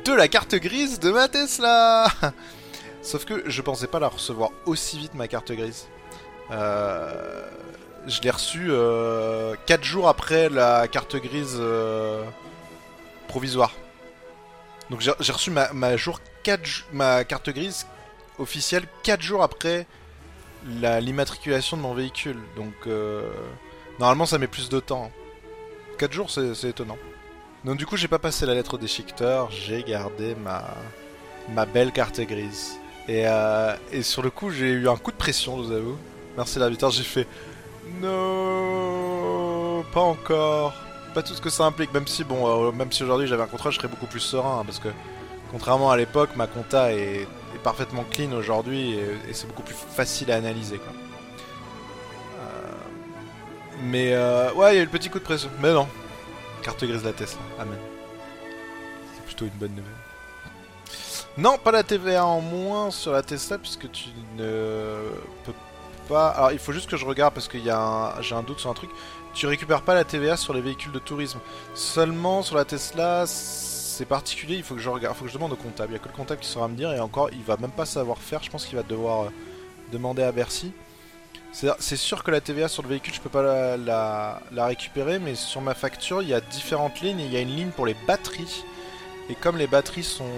de 0.05 0.13
la 0.13 0.27
carte 0.27 0.55
grise 0.55 0.99
de 0.99 1.11
ma 1.11 1.27
Tesla 1.27 2.07
Sauf 3.01 3.25
que 3.25 3.49
je 3.49 3.61
pensais 3.61 3.87
pas 3.87 3.99
la 3.99 4.09
recevoir 4.09 4.51
aussi 4.65 4.97
vite 4.97 5.13
ma 5.13 5.27
carte 5.27 5.51
grise. 5.51 5.87
Euh, 6.51 7.43
je 8.07 8.21
l'ai 8.21 8.29
reçue 8.29 8.67
4 8.67 8.71
euh, 8.71 9.55
jours 9.81 10.07
après 10.07 10.49
la 10.49 10.87
carte 10.87 11.15
grise 11.17 11.57
euh, 11.59 12.23
provisoire. 13.27 13.73
Donc 14.89 15.01
j'ai 15.01 15.31
reçu 15.33 15.51
ma, 15.51 15.97
jour 15.97 16.21
4, 16.43 16.85
ma 16.93 17.25
carte 17.25 17.49
grise 17.49 17.85
officielle 18.39 18.85
4 19.03 19.21
jours 19.21 19.43
après 19.43 19.85
l'immatriculation 20.65 21.75
de 21.75 21.81
mon 21.81 21.93
véhicule. 21.93 22.37
Donc 22.55 22.87
normalement 23.99 24.25
ça 24.25 24.37
met 24.37 24.47
plus 24.47 24.69
de 24.69 24.79
temps. 24.79 25.11
4 25.97 26.13
jours 26.13 26.31
c'est 26.31 26.69
étonnant. 26.69 26.97
Donc 27.65 27.75
du 27.75 27.85
coup 27.85 27.97
j'ai 27.97 28.07
pas 28.07 28.19
passé 28.19 28.45
la 28.45 28.53
lettre 28.53 28.75
au 28.75 28.77
déchiqueteur, 28.77 29.51
j'ai 29.51 29.83
gardé 29.83 30.35
ma, 30.35 31.65
belle 31.65 31.91
carte 31.91 32.21
grise. 32.21 32.77
Et, 33.09 33.25
et 33.91 34.03
sur 34.03 34.21
le 34.21 34.29
coup 34.29 34.51
j'ai 34.51 34.69
eu 34.69 34.87
un 34.87 34.95
coup 34.95 35.11
de 35.11 35.17
pression 35.17 35.57
je 35.57 35.63
vous 35.63 35.71
avoue. 35.73 35.97
Merci 36.37 36.59
l'arbitre, 36.59 36.91
j'ai 36.91 37.03
fait 37.03 37.27
non 37.99 39.83
pas 39.91 40.01
encore. 40.01 40.73
Pas 41.13 41.23
tout 41.23 41.33
ce 41.33 41.41
que 41.41 41.49
ça 41.49 41.65
implique, 41.65 41.91
même 41.93 42.05
si 42.05 42.23
bon 42.23 42.67
euh, 42.67 42.71
même 42.71 42.91
si 42.91 43.01
aujourd'hui 43.03 43.27
j'avais 43.27 43.41
un 43.41 43.47
contrat 43.47 43.71
je 43.71 43.77
serais 43.77 43.87
beaucoup 43.87 44.05
plus 44.05 44.19
serein 44.19 44.59
hein, 44.59 44.63
parce 44.65 44.77
que 44.77 44.89
contrairement 45.51 45.89
à 45.89 45.97
l'époque 45.97 46.35
ma 46.35 46.45
compta 46.45 46.93
est, 46.93 47.27
parfaitement 47.63 48.05
clean 48.11 48.33
aujourd'hui 48.33 48.93
et, 48.93 49.33
c'est 49.33 49.47
beaucoup 49.47 49.63
plus 49.63 49.73
facile 49.73 50.31
à 50.31 50.35
analyser. 50.35 50.79
Euh, 52.39 52.71
mais 53.81 54.15
ouais 54.55 54.73
il 54.73 54.77
y 54.77 54.79
a 54.79 54.81
eu 54.83 54.85
le 54.85 54.91
petit 54.91 55.09
coup 55.09 55.17
de 55.17 55.23
pression. 55.23 55.49
Mais 55.59 55.73
non, 55.73 55.87
Carte 56.61 56.83
grise 56.83 57.03
la 57.03 57.13
Tesla. 57.13 57.41
Amen. 57.59 57.79
C'est 59.15 59.23
plutôt 59.25 59.45
une 59.45 59.57
bonne 59.57 59.71
nouvelle. 59.71 59.91
Non, 61.37 61.59
pas 61.59 61.71
la 61.71 61.83
TVA 61.83 62.25
en 62.25 62.41
moins 62.41 62.89
sur 62.89 63.11
la 63.11 63.21
Tesla 63.21 63.59
puisque 63.59 63.91
tu 63.91 64.09
ne 64.37 64.96
Alors 66.15 66.51
il 66.51 66.59
faut 66.59 66.71
juste 66.71 66.89
que 66.89 66.97
je 66.97 67.05
regarde 67.05 67.33
parce 67.33 67.47
que 67.47 67.57
un... 67.69 68.21
j'ai 68.21 68.35
un 68.35 68.43
doute 68.43 68.59
sur 68.59 68.69
un 68.69 68.73
truc. 68.73 68.89
Tu 69.33 69.45
récupères 69.45 69.81
pas 69.81 69.93
la 69.93 70.03
TVA 70.03 70.37
sur 70.37 70.53
les 70.53 70.61
véhicules 70.61 70.91
de 70.91 70.99
tourisme. 70.99 71.39
Seulement 71.75 72.41
sur 72.41 72.55
la 72.55 72.65
Tesla, 72.65 73.25
c'est 73.27 74.05
particulier. 74.05 74.55
Il 74.55 74.63
faut 74.63 74.75
que 74.75 74.81
je 74.81 74.89
regarde, 74.89 75.15
faut 75.15 75.25
que 75.25 75.29
je 75.29 75.35
demande 75.35 75.53
au 75.53 75.57
comptable. 75.57 75.91
Il 75.91 75.93
y 75.93 75.95
a 75.97 75.99
que 75.99 76.07
le 76.07 76.15
comptable 76.15 76.41
qui 76.41 76.47
saura 76.47 76.67
me 76.67 76.75
dire 76.75 76.91
et 76.93 76.99
encore, 76.99 77.29
il 77.31 77.43
va 77.43 77.57
même 77.57 77.71
pas 77.71 77.85
savoir 77.85 78.17
faire. 78.17 78.41
Je 78.41 78.49
pense 78.49 78.65
qu'il 78.65 78.77
va 78.77 78.83
devoir 78.83 79.25
euh, 79.25 79.29
demander 79.91 80.23
à 80.23 80.31
Bercy. 80.31 80.71
C'est 81.51 81.97
sûr 81.97 82.23
que 82.23 82.29
la 82.29 82.41
TVA 82.41 82.67
sur 82.67 82.83
le 82.83 82.89
véhicule, 82.89 83.13
je 83.13 83.21
peux 83.21 83.29
pas 83.29 83.77
la, 83.77 84.65
récupérer, 84.65 85.17
mais 85.17 85.33
sur 85.33 85.61
ma 85.61 85.73
facture, 85.73 86.21
il 86.21 86.27
y 86.27 86.33
a 86.33 86.41
différentes 86.41 87.01
lignes 87.01 87.19
il 87.19 87.33
y 87.33 87.37
a 87.37 87.41
une 87.41 87.55
ligne 87.55 87.71
pour 87.71 87.87
les 87.87 87.95
batteries. 88.05 88.63
Et 89.29 89.35
comme 89.35 89.57
les 89.57 89.65
batteries 89.65 90.03
sont 90.03 90.29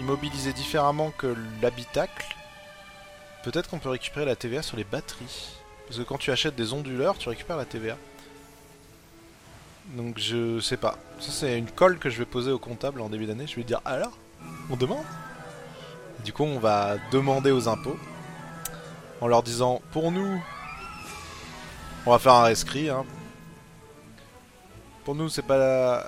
immobilisées 0.00 0.52
différemment 0.52 1.12
que 1.16 1.36
l'habitacle, 1.62 2.35
peut-être 3.46 3.70
qu'on 3.70 3.78
peut 3.78 3.90
récupérer 3.90 4.26
la 4.26 4.34
TVA 4.34 4.60
sur 4.60 4.76
les 4.76 4.82
batteries. 4.82 5.54
Parce 5.86 5.98
que 6.00 6.02
quand 6.02 6.18
tu 6.18 6.32
achètes 6.32 6.56
des 6.56 6.72
onduleurs, 6.72 7.16
tu 7.16 7.28
récupères 7.28 7.56
la 7.56 7.64
TVA. 7.64 7.96
Donc 9.94 10.18
je 10.18 10.58
sais 10.58 10.76
pas. 10.76 10.98
Ça 11.20 11.30
c'est 11.30 11.56
une 11.56 11.70
colle 11.70 12.00
que 12.00 12.10
je 12.10 12.18
vais 12.18 12.24
poser 12.24 12.50
au 12.50 12.58
comptable 12.58 13.00
en 13.00 13.08
début 13.08 13.26
d'année. 13.26 13.46
Je 13.46 13.52
vais 13.52 13.62
lui 13.62 13.64
dire 13.64 13.80
alors, 13.84 14.18
on 14.68 14.76
demande? 14.76 15.04
Du 16.24 16.32
coup 16.32 16.42
on 16.42 16.58
va 16.58 16.96
demander 17.12 17.52
aux 17.52 17.68
impôts 17.68 17.96
en 19.20 19.28
leur 19.28 19.44
disant 19.44 19.80
pour 19.92 20.10
nous, 20.10 20.42
on 22.04 22.10
va 22.10 22.18
faire 22.18 22.34
un 22.34 22.42
rescrit. 22.42 22.90
Hein. 22.90 23.04
Pour 25.04 25.14
nous, 25.14 25.28
c'est 25.28 25.42
pas 25.42 25.56
la... 25.56 26.06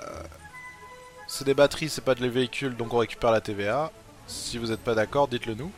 C'est 1.25 1.45
des 1.45 1.53
batteries, 1.53 1.87
c'est 1.87 2.03
pas 2.03 2.15
de 2.15 2.21
les 2.21 2.27
véhicules, 2.27 2.75
donc 2.75 2.93
on 2.93 2.97
récupère 2.97 3.31
la 3.31 3.39
TVA. 3.39 3.93
Si 4.27 4.57
vous 4.57 4.67
n'êtes 4.67 4.83
pas 4.83 4.93
d'accord, 4.93 5.29
dites-le 5.29 5.53
nous. 5.53 5.71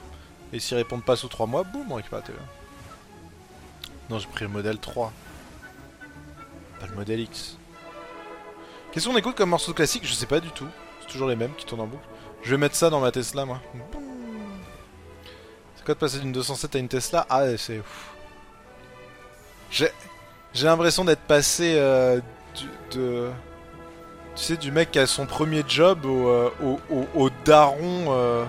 Et 0.53 0.59
s'ils 0.59 0.77
répondent 0.77 1.03
pas 1.03 1.15
sous 1.15 1.27
3 1.27 1.47
mois, 1.47 1.63
boum, 1.63 1.91
on 1.91 1.95
récupère 1.95 2.19
la. 2.19 2.33
Non, 4.09 4.19
j'ai 4.19 4.27
pris 4.27 4.43
le 4.43 4.49
modèle 4.49 4.77
3. 4.77 5.11
Pas 6.79 6.87
le 6.87 6.95
modèle 6.95 7.21
X. 7.21 7.57
Qu'est-ce 8.91 9.07
qu'on 9.07 9.15
écoute 9.15 9.37
comme 9.37 9.49
morceau 9.49 9.73
classique? 9.73 10.05
Je 10.05 10.13
sais 10.13 10.25
pas 10.25 10.41
du 10.41 10.49
tout. 10.49 10.67
C'est 11.01 11.07
toujours 11.07 11.29
les 11.29 11.37
mêmes 11.37 11.55
qui 11.55 11.65
tournent 11.65 11.81
en 11.81 11.87
boucle. 11.87 12.03
Je 12.43 12.51
vais 12.51 12.57
mettre 12.57 12.75
ça 12.75 12.89
dans 12.89 12.99
ma 12.99 13.11
Tesla, 13.11 13.45
moi. 13.45 13.61
C'est 15.75 15.85
quoi 15.85 15.93
de 15.93 15.99
passer 15.99 16.19
d'une 16.19 16.33
207 16.33 16.75
à 16.75 16.79
une 16.79 16.89
Tesla? 16.89 17.25
Ah, 17.29 17.57
c'est... 17.57 17.81
J'ai... 19.69 19.89
J'ai 20.53 20.65
l'impression 20.65 21.05
d'être 21.05 21.21
passé 21.21 21.75
euh, 21.77 22.19
du, 22.55 22.97
de... 22.97 23.29
Tu 24.35 24.43
sais, 24.43 24.57
du 24.57 24.71
mec 24.71 24.91
qui 24.91 24.99
a 24.99 25.07
son 25.07 25.25
premier 25.25 25.63
job 25.65 26.05
au, 26.05 26.27
euh, 26.27 26.49
au, 26.61 27.07
au, 27.15 27.29
daron... 27.45 28.07
Euh, 28.09 28.43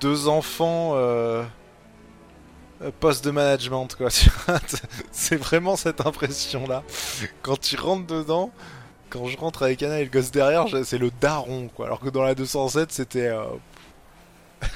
deux 0.00 0.28
enfants... 0.28 0.94
poste 3.00 3.24
de 3.24 3.30
management, 3.30 3.88
quoi. 3.96 4.08
c'est 5.12 5.36
vraiment 5.36 5.76
cette 5.76 6.04
impression-là. 6.06 6.82
Quand 7.42 7.58
tu 7.58 7.76
rentres 7.76 8.06
dedans... 8.06 8.50
Quand 9.10 9.26
je 9.26 9.38
rentre 9.38 9.62
avec 9.62 9.82
Anna 9.82 10.00
et 10.00 10.04
le 10.04 10.10
gosse 10.10 10.30
derrière, 10.30 10.66
c'est 10.84 10.98
le 10.98 11.10
daron, 11.10 11.70
quoi. 11.74 11.86
Alors 11.86 11.98
que 12.00 12.10
dans 12.10 12.22
la 12.22 12.34
207, 12.34 12.92
c'était... 12.92 13.32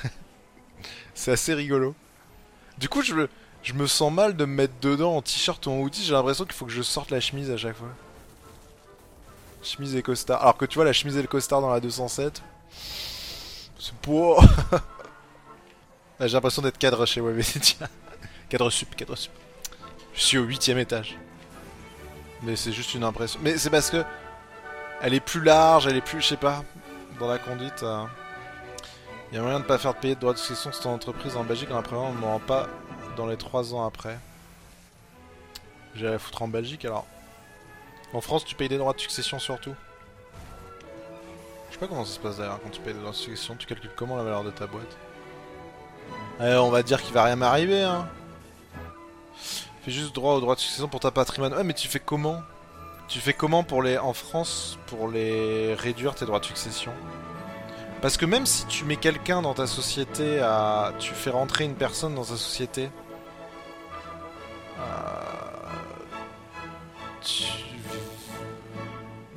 C'est 1.15 1.33
assez 1.33 1.55
rigolo. 1.55 1.95
Du 2.79 2.89
coup, 2.89 3.03
je 3.03 3.15
me, 3.15 3.29
je 3.63 3.75
me 3.75 3.87
sens 3.87 4.13
mal 4.13 4.37
de 4.37 4.45
me 4.45 4.55
mettre 4.55 4.75
dedans 4.81 5.17
en 5.17 5.23
t-shirt 5.23 5.65
ou 5.67 5.71
en 5.71 5.79
hoodie. 5.79 6.05
J'ai 6.05 6.13
l'impression 6.13 6.45
qu'il 6.45 6.55
faut 6.55 6.67
que 6.67 6.73
je 6.73 6.83
sorte 6.83 7.11
la 7.11 7.21
chemise 7.21 7.51
à 7.51 7.57
chaque 7.57 7.77
fois. 7.77 7.91
Chemise 9.63 9.95
et 9.95 10.03
costard. 10.03 10.43
Alors 10.43 10.57
que 10.57 10.65
tu 10.65 10.77
vois, 10.77 10.85
la 10.85 10.93
chemise 10.93 11.17
et 11.17 11.23
le 11.23 11.29
costard 11.29 11.61
dans 11.61 11.71
la 11.71 11.81
207. 11.81 12.43
C'est 13.83 13.97
pour. 13.97 14.41
J'ai 16.21 16.29
l'impression 16.29 16.63
d'être 16.63 16.79
cadre 16.79 17.05
chez 17.05 17.21
Webedia. 17.21 17.89
cadre 18.49 18.71
sup, 18.71 18.95
cadre 18.95 19.17
sup. 19.17 19.33
Je 20.15 20.21
suis 20.21 20.39
au 20.39 20.45
huitième 20.45 20.79
étage. 20.79 21.19
Mais 22.43 22.55
c'est 22.55 22.71
juste 22.71 22.95
une 22.95 23.03
impression. 23.03 23.41
Mais 23.43 23.59
c'est 23.59 23.71
parce 23.71 23.91
que 23.91 24.05
elle 25.01 25.15
est 25.15 25.21
plus 25.21 25.43
large, 25.43 25.89
elle 25.89 25.97
est 25.97 26.01
plus, 26.01 26.21
je 26.21 26.29
sais 26.29 26.37
pas, 26.37 26.63
dans 27.19 27.27
la 27.27 27.39
conduite. 27.39 27.83
Euh, 27.83 28.05
il 29.33 29.37
y 29.37 29.39
a 29.39 29.43
moyen 29.43 29.59
de 29.59 29.65
pas 29.65 29.79
faire 29.79 29.97
payer 29.97 30.15
de 30.15 30.21
droits 30.21 30.35
de 30.35 30.39
succession 30.39 30.71
sur 30.71 30.83
ton 30.83 30.95
entreprise 30.95 31.37
en 31.37 31.43
Belgique 31.43 31.73
en 31.73 31.79
apprenant, 31.79 32.11
on 32.11 32.15
ne 32.15 32.25
rend 32.25 32.39
pas 32.39 32.69
dans 33.17 33.27
les 33.27 33.37
3 33.37 33.75
ans 33.75 33.85
après. 33.85 34.17
J'ai 35.97 36.21
foutre 36.21 36.43
en 36.43 36.49
Belgique 36.49 36.85
alors. 36.85 37.07
En 38.13 38.21
France, 38.21 38.45
tu 38.45 38.55
payes 38.55 38.69
des 38.69 38.79
droits 38.79 38.93
de 38.93 39.01
succession 39.01 39.41
surtout. 39.41 39.75
Pas 41.83 41.89
comment 41.89 42.05
ça 42.05 42.15
se 42.15 42.21
passe 42.21 42.37
d'ailleurs 42.37 42.61
quand 42.63 42.71
tu 42.71 42.81
payes 42.81 42.95
de 42.95 43.13
succession. 43.13 43.57
Tu 43.57 43.67
calcules 43.67 43.91
comment 43.97 44.17
la 44.17 44.23
valeur 44.23 44.45
de 44.45 44.53
ta 44.53 44.69
boîte 44.69 44.97
eh, 46.41 46.55
On 46.55 46.71
va 46.71 46.85
dire 46.85 47.03
qu'il 47.03 47.13
va 47.13 47.25
rien 47.25 47.35
m'arriver, 47.35 47.83
hein. 47.83 48.07
Fais 49.85 49.91
juste 49.91 50.15
droit 50.15 50.35
aux 50.35 50.41
droits 50.41 50.55
de 50.55 50.61
succession 50.61 50.87
pour 50.87 51.01
ta 51.01 51.11
patrimoine. 51.11 51.53
Ouais, 51.55 51.65
mais 51.65 51.75
tu 51.75 51.89
fais 51.89 51.99
comment? 51.99 52.41
Tu 53.09 53.19
fais 53.19 53.33
comment 53.33 53.65
pour 53.65 53.83
les 53.83 53.99
en 53.99 54.13
France 54.13 54.79
pour 54.87 55.09
les 55.09 55.75
réduire 55.75 56.15
tes 56.15 56.25
droits 56.25 56.39
de 56.39 56.45
succession? 56.45 56.93
Parce 58.01 58.17
que 58.17 58.27
même 58.27 58.47
si 58.47 58.65
tu 58.67 58.85
mets 58.85 58.95
quelqu'un 58.95 59.43
dans 59.43 59.55
ta 59.55 59.67
société, 59.67 60.39
à... 60.39 60.93
tu 61.01 61.15
fais 61.15 61.31
rentrer 61.31 61.65
une 61.65 61.75
personne 61.75 62.15
dans 62.15 62.23
ta 62.23 62.37
société, 62.37 62.91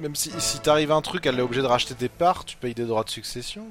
même 0.05 0.15
si, 0.15 0.31
si 0.39 0.59
t'arrive 0.59 0.91
un 0.91 1.01
truc, 1.01 1.25
elle 1.25 1.39
est 1.39 1.41
obligée 1.41 1.63
de 1.63 1.67
racheter 1.67 1.95
des 1.95 2.09
parts, 2.09 2.45
tu 2.45 2.57
payes 2.57 2.75
des 2.75 2.85
droits 2.85 3.03
de 3.03 3.09
succession. 3.09 3.65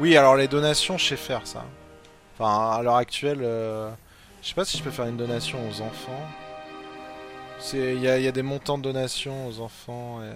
Oui, 0.00 0.16
alors 0.16 0.34
les 0.34 0.48
donations, 0.48 0.98
je 0.98 1.06
sais 1.06 1.16
faire 1.16 1.46
ça. 1.46 1.64
Enfin, 2.34 2.72
à 2.72 2.82
l'heure 2.82 2.96
actuelle, 2.96 3.38
euh, 3.40 3.88
je 4.42 4.48
sais 4.48 4.54
pas 4.56 4.64
si 4.64 4.76
je 4.78 4.82
peux 4.82 4.90
faire 4.90 5.06
une 5.06 5.16
donation 5.16 5.60
aux 5.68 5.80
enfants. 5.80 6.28
Il 7.72 7.98
y, 7.98 8.02
y 8.02 8.08
a, 8.08 8.32
des 8.32 8.42
montants 8.42 8.78
de 8.78 8.82
donation 8.82 9.46
aux 9.46 9.60
enfants. 9.60 10.24
Et... 10.24 10.32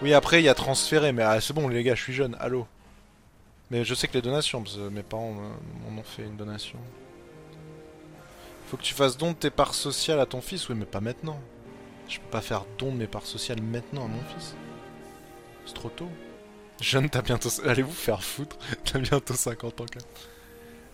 Oui, 0.00 0.14
après, 0.14 0.40
il 0.40 0.46
y 0.46 0.48
a 0.48 0.54
transféré, 0.54 1.12
mais 1.12 1.22
ah, 1.22 1.38
c'est 1.42 1.52
bon, 1.52 1.68
les 1.68 1.82
gars, 1.82 1.94
je 1.94 2.02
suis 2.02 2.14
jeune, 2.14 2.38
allô. 2.40 2.66
Mais 3.70 3.84
je 3.84 3.94
sais 3.94 4.08
que 4.08 4.14
les 4.14 4.22
donations, 4.22 4.62
parce 4.62 4.76
que 4.76 4.88
mes 4.88 5.02
parents 5.02 5.34
m'en 5.34 6.00
ont 6.00 6.02
fait 6.02 6.22
une 6.22 6.38
donation. 6.38 6.78
Faut 8.68 8.78
que 8.78 8.82
tu 8.82 8.94
fasses 8.94 9.18
don 9.18 9.32
de 9.32 9.36
tes 9.36 9.50
parts 9.50 9.74
sociales 9.74 10.18
à 10.18 10.24
ton 10.24 10.40
fils, 10.40 10.66
oui, 10.70 10.76
mais 10.78 10.86
pas 10.86 11.02
maintenant. 11.02 11.38
Je 12.10 12.18
peux 12.18 12.30
pas 12.30 12.40
faire 12.40 12.64
don 12.76 12.90
de 12.90 12.96
mes 12.96 13.06
parts 13.06 13.24
sociales 13.24 13.62
maintenant 13.62 14.04
à 14.04 14.08
mon 14.08 14.20
fils. 14.34 14.54
C'est 15.64 15.74
trop 15.74 15.90
tôt. 15.90 16.08
Jeune, 16.80 17.08
t'as 17.08 17.22
bientôt... 17.22 17.48
Allez 17.64 17.82
vous 17.82 17.92
faire 17.92 18.24
foutre, 18.24 18.58
t'as 18.84 18.98
bientôt 18.98 19.34
50 19.34 19.80
ans 19.80 19.84
quand 19.86 20.00
même. 20.00 20.10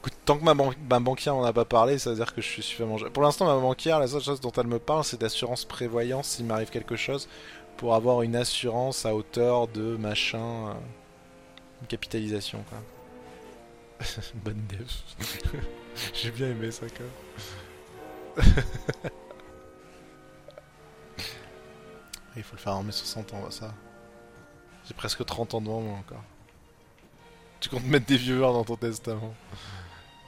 Écoute, 0.01 0.13
tant 0.27 0.37
que 0.37 0.45
ma, 0.45 0.55
ma 0.55 1.01
banquière 1.01 1.35
m'en 1.35 1.45
a 1.45 1.55
pas 1.55 1.65
parlé, 1.65 1.99
ça 1.99 2.11
veut 2.11 2.17
dire 2.17 2.35
que 2.35 2.43
je 2.43 2.47
suis 2.47 2.63
suffisamment 2.63 2.99
jeune. 2.99 3.11
Pour 3.11 3.23
l'instant, 3.23 3.47
ma 3.47 3.59
banquière, 3.59 3.99
la 3.99 4.07
seule 4.07 4.21
chose 4.21 4.41
dont 4.41 4.53
elle 4.53 4.67
me 4.67 4.79
parle, 4.79 5.05
c'est 5.05 5.19
d'assurance 5.19 5.65
prévoyance 5.65 6.29
s'il 6.29 6.45
m'arrive 6.45 6.69
quelque 6.69 6.97
chose 6.97 7.29
pour 7.79 7.95
avoir 7.95 8.21
une 8.23 8.37
assurance 8.37 9.07
à 9.07 9.15
hauteur 9.15 9.69
de 9.69 9.97
machin. 9.97 10.69
Euh, 10.69 10.75
une 11.81 11.87
capitalisation, 11.89 12.63
quoi. 12.69 12.79
Bonne 14.35 14.63
dev. 14.69 15.61
J'ai 16.15 16.31
bien 16.31 16.51
aimé 16.51 16.71
ça, 16.71 16.87
quoi. 16.89 18.45
Il 22.37 22.43
faut 22.43 22.57
le 22.57 22.61
faire 22.61 22.77
en 22.77 22.83
mes 22.83 22.93
60 22.93 23.35
ans, 23.35 23.51
ça. 23.51 23.73
J'ai 24.87 24.95
presque 24.95 25.25
30 25.25 25.55
ans 25.55 25.61
devant 25.61 25.81
moi 25.81 25.99
encore. 25.99 26.23
Tu 27.61 27.69
comptes 27.69 27.87
mettre 27.87 28.07
des 28.07 28.17
viewers 28.17 28.53
dans 28.53 28.65
ton 28.65 28.77
testament. 28.77 29.35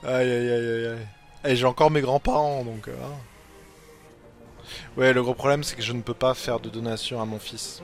Aïe 0.03 0.31
aïe 0.31 0.51
aïe 0.51 0.69
aïe 0.69 0.87
aïe. 0.87 1.09
Et 1.45 1.57
j'ai 1.57 1.67
encore 1.67 1.91
mes 1.91 2.01
grands-parents 2.01 2.65
donc. 2.65 2.89
Euh, 2.89 2.95
hein. 3.05 4.65
Ouais, 4.97 5.13
le 5.13 5.23
gros 5.23 5.35
problème 5.35 5.63
c'est 5.63 5.77
que 5.77 5.83
je 5.83 5.93
ne 5.93 6.03
peux 6.03 6.15
pas 6.15 6.35
faire 6.35 6.61
de 6.61 6.69
donation 6.69 7.21
à 7.21 7.25
mon 7.25 7.39
fils. 7.39 7.83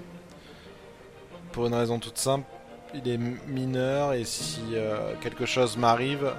Pour 1.52 1.66
une 1.66 1.74
raison 1.74 1.98
toute 1.98 2.18
simple, 2.18 2.46
il 2.94 3.08
est 3.08 3.18
mineur 3.18 4.14
et 4.14 4.24
si 4.24 4.60
euh, 4.72 5.14
quelque 5.20 5.46
chose 5.46 5.76
m'arrive, 5.76 6.32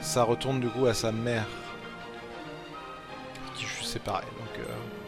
ça 0.00 0.22
retourne 0.22 0.60
du 0.60 0.68
coup 0.68 0.86
à 0.86 0.94
sa 0.94 1.12
mère. 1.12 1.46
Qui 3.56 3.66
je 3.66 3.74
suis 3.74 3.86
séparé 3.86 4.24
donc. 4.38 4.58
Euh... 4.60 4.99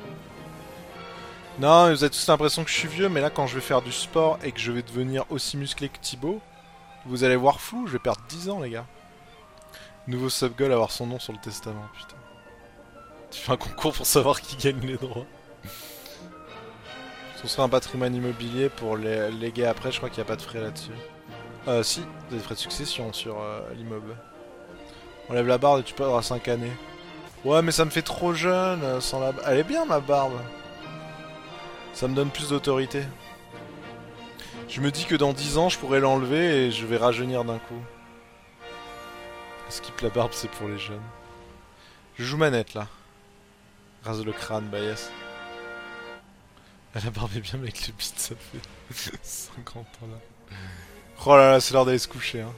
Non, 1.62 1.90
vous 1.90 2.02
avez 2.02 2.10
tous 2.10 2.26
l'impression 2.26 2.64
que 2.64 2.70
je 2.70 2.74
suis 2.74 2.88
vieux, 2.88 3.08
mais 3.08 3.20
là 3.20 3.30
quand 3.30 3.46
je 3.46 3.54
vais 3.54 3.60
faire 3.60 3.82
du 3.82 3.92
sport 3.92 4.36
et 4.42 4.50
que 4.50 4.58
je 4.58 4.72
vais 4.72 4.82
devenir 4.82 5.24
aussi 5.30 5.56
musclé 5.56 5.88
que 5.88 5.98
Thibaut, 6.00 6.40
vous 7.06 7.22
allez 7.22 7.36
voir 7.36 7.60
flou, 7.60 7.86
je 7.86 7.92
vais 7.92 7.98
perdre 8.00 8.20
10 8.28 8.50
ans 8.50 8.58
les 8.58 8.70
gars. 8.70 8.84
Nouveau 10.08 10.28
subgoal, 10.28 10.72
avoir 10.72 10.90
son 10.90 11.06
nom 11.06 11.20
sur 11.20 11.32
le 11.32 11.38
testament, 11.38 11.86
putain. 11.96 12.16
Tu 13.30 13.40
fais 13.40 13.52
un 13.52 13.56
concours 13.56 13.92
pour 13.92 14.06
savoir 14.06 14.40
qui 14.40 14.56
gagne 14.56 14.80
les 14.80 14.96
droits. 14.96 15.24
Ce 17.40 17.46
serait 17.46 17.62
un 17.62 17.68
patrimoine 17.68 18.12
immobilier 18.12 18.68
pour 18.68 18.96
les 18.96 19.30
léguer 19.30 19.66
après, 19.66 19.92
je 19.92 19.98
crois 19.98 20.10
qu'il 20.10 20.18
n'y 20.18 20.26
a 20.26 20.30
pas 20.30 20.36
de 20.36 20.42
frais 20.42 20.60
là-dessus. 20.60 20.90
Euh, 21.68 21.84
si, 21.84 22.02
des 22.32 22.40
frais 22.40 22.56
de 22.56 22.60
succession 22.60 23.12
sur 23.12 23.40
euh, 23.40 23.60
l'immeuble. 23.76 24.16
Enlève 25.30 25.46
la 25.46 25.58
barbe 25.58 25.78
et 25.78 25.84
tu 25.84 25.94
peux 25.94 26.04
avoir 26.06 26.24
5 26.24 26.48
années. 26.48 26.72
Ouais, 27.44 27.62
mais 27.62 27.70
ça 27.70 27.84
me 27.84 27.90
fait 27.90 28.02
trop 28.02 28.34
jeune 28.34 28.82
euh, 28.82 29.00
sans 29.00 29.20
la 29.20 29.32
Elle 29.46 29.58
est 29.58 29.64
bien 29.64 29.84
ma 29.84 30.00
barbe. 30.00 30.40
Ça 31.92 32.08
me 32.08 32.14
donne 32.14 32.30
plus 32.30 32.48
d'autorité. 32.48 33.02
Je 34.68 34.80
me 34.80 34.90
dis 34.90 35.04
que 35.04 35.14
dans 35.14 35.32
10 35.32 35.58
ans, 35.58 35.68
je 35.68 35.78
pourrais 35.78 36.00
l'enlever 36.00 36.66
et 36.66 36.70
je 36.70 36.86
vais 36.86 36.96
rajeunir 36.96 37.44
d'un 37.44 37.58
coup. 37.58 37.80
Skip 39.68 40.00
la 40.00 40.08
barbe, 40.08 40.32
c'est 40.32 40.50
pour 40.50 40.68
les 40.68 40.78
jeunes? 40.78 41.02
Je 42.18 42.24
joue 42.24 42.36
manette 42.36 42.74
là. 42.74 42.88
Rase 44.04 44.24
le 44.24 44.32
crâne, 44.32 44.68
bah 44.70 44.80
yes. 44.80 45.10
La 46.94 47.10
barbe 47.10 47.30
est 47.36 47.40
bien, 47.40 47.54
avec 47.54 47.86
le 47.86 47.92
beat, 47.94 48.14
ça 48.18 48.34
fait 48.38 49.18
50 49.22 49.76
ans 49.78 50.06
là. 50.10 50.56
Oh 51.24 51.36
là 51.36 51.52
là, 51.52 51.60
c'est 51.60 51.72
l'heure 51.72 51.84
d'aller 51.86 51.98
se 51.98 52.08
coucher. 52.08 52.40
Hein. 52.42 52.52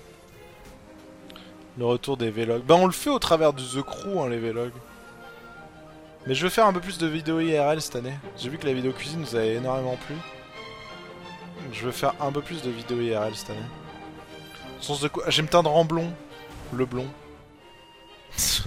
Le 1.79 1.85
retour 1.85 2.17
des 2.17 2.31
vlogs. 2.31 2.63
Bah, 2.63 2.77
on 2.77 2.87
le 2.87 2.93
fait 2.93 3.11
au 3.11 3.19
travers 3.19 3.53
de 3.53 3.63
The 3.63 3.83
Crew, 3.83 4.19
hein, 4.21 4.29
les 4.29 4.39
vlogs. 4.39 4.73
Mais 6.27 6.35
je 6.35 6.43
veux 6.43 6.51
faire 6.51 6.67
un 6.67 6.73
peu 6.73 6.81
plus 6.81 6.97
de 6.99 7.07
vidéos 7.07 7.41
IRL 7.41 7.83
cette 7.83 7.97
année. 7.97 8.15
J'ai 8.37 8.49
vu 8.49 8.57
que 8.57 8.67
la 8.67 8.73
vidéo 8.73 8.93
cuisine 8.93 9.21
nous 9.21 9.35
avait 9.35 9.55
énormément 9.57 9.97
plu. 10.07 10.15
Je 11.73 11.85
veux 11.85 11.93
faire 11.93 12.15
un 12.21 12.33
peu 12.33 12.41
plus 12.41 12.63
de 12.63 12.71
vidéos 12.71 13.01
IRL 13.01 13.35
cette 13.35 13.51
année. 13.51 13.67
Sens 14.81 15.01
de 15.01 15.09
quoi 15.09 15.29
J'aime 15.29 15.49
teindre 15.49 15.75
en 15.75 15.85
blond. 15.85 16.13
Le 16.73 16.87
blond. 16.87 17.09
Ce 18.37 18.63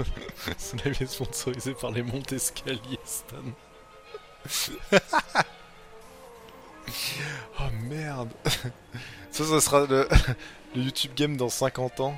est 0.86 1.06
sponsorisé 1.08 1.74
par 1.74 1.92
les 1.92 2.04
Montescalier 2.04 3.00
Stan. 3.04 3.38
oh 7.60 7.70
merde. 7.82 8.30
Ça, 9.32 9.44
ça 9.44 9.62
sera 9.62 9.86
le, 9.86 10.08
le 10.76 10.82
YouTube 10.82 11.12
game 11.16 11.38
dans 11.38 11.50
50 11.50 12.00
ans. 12.00 12.16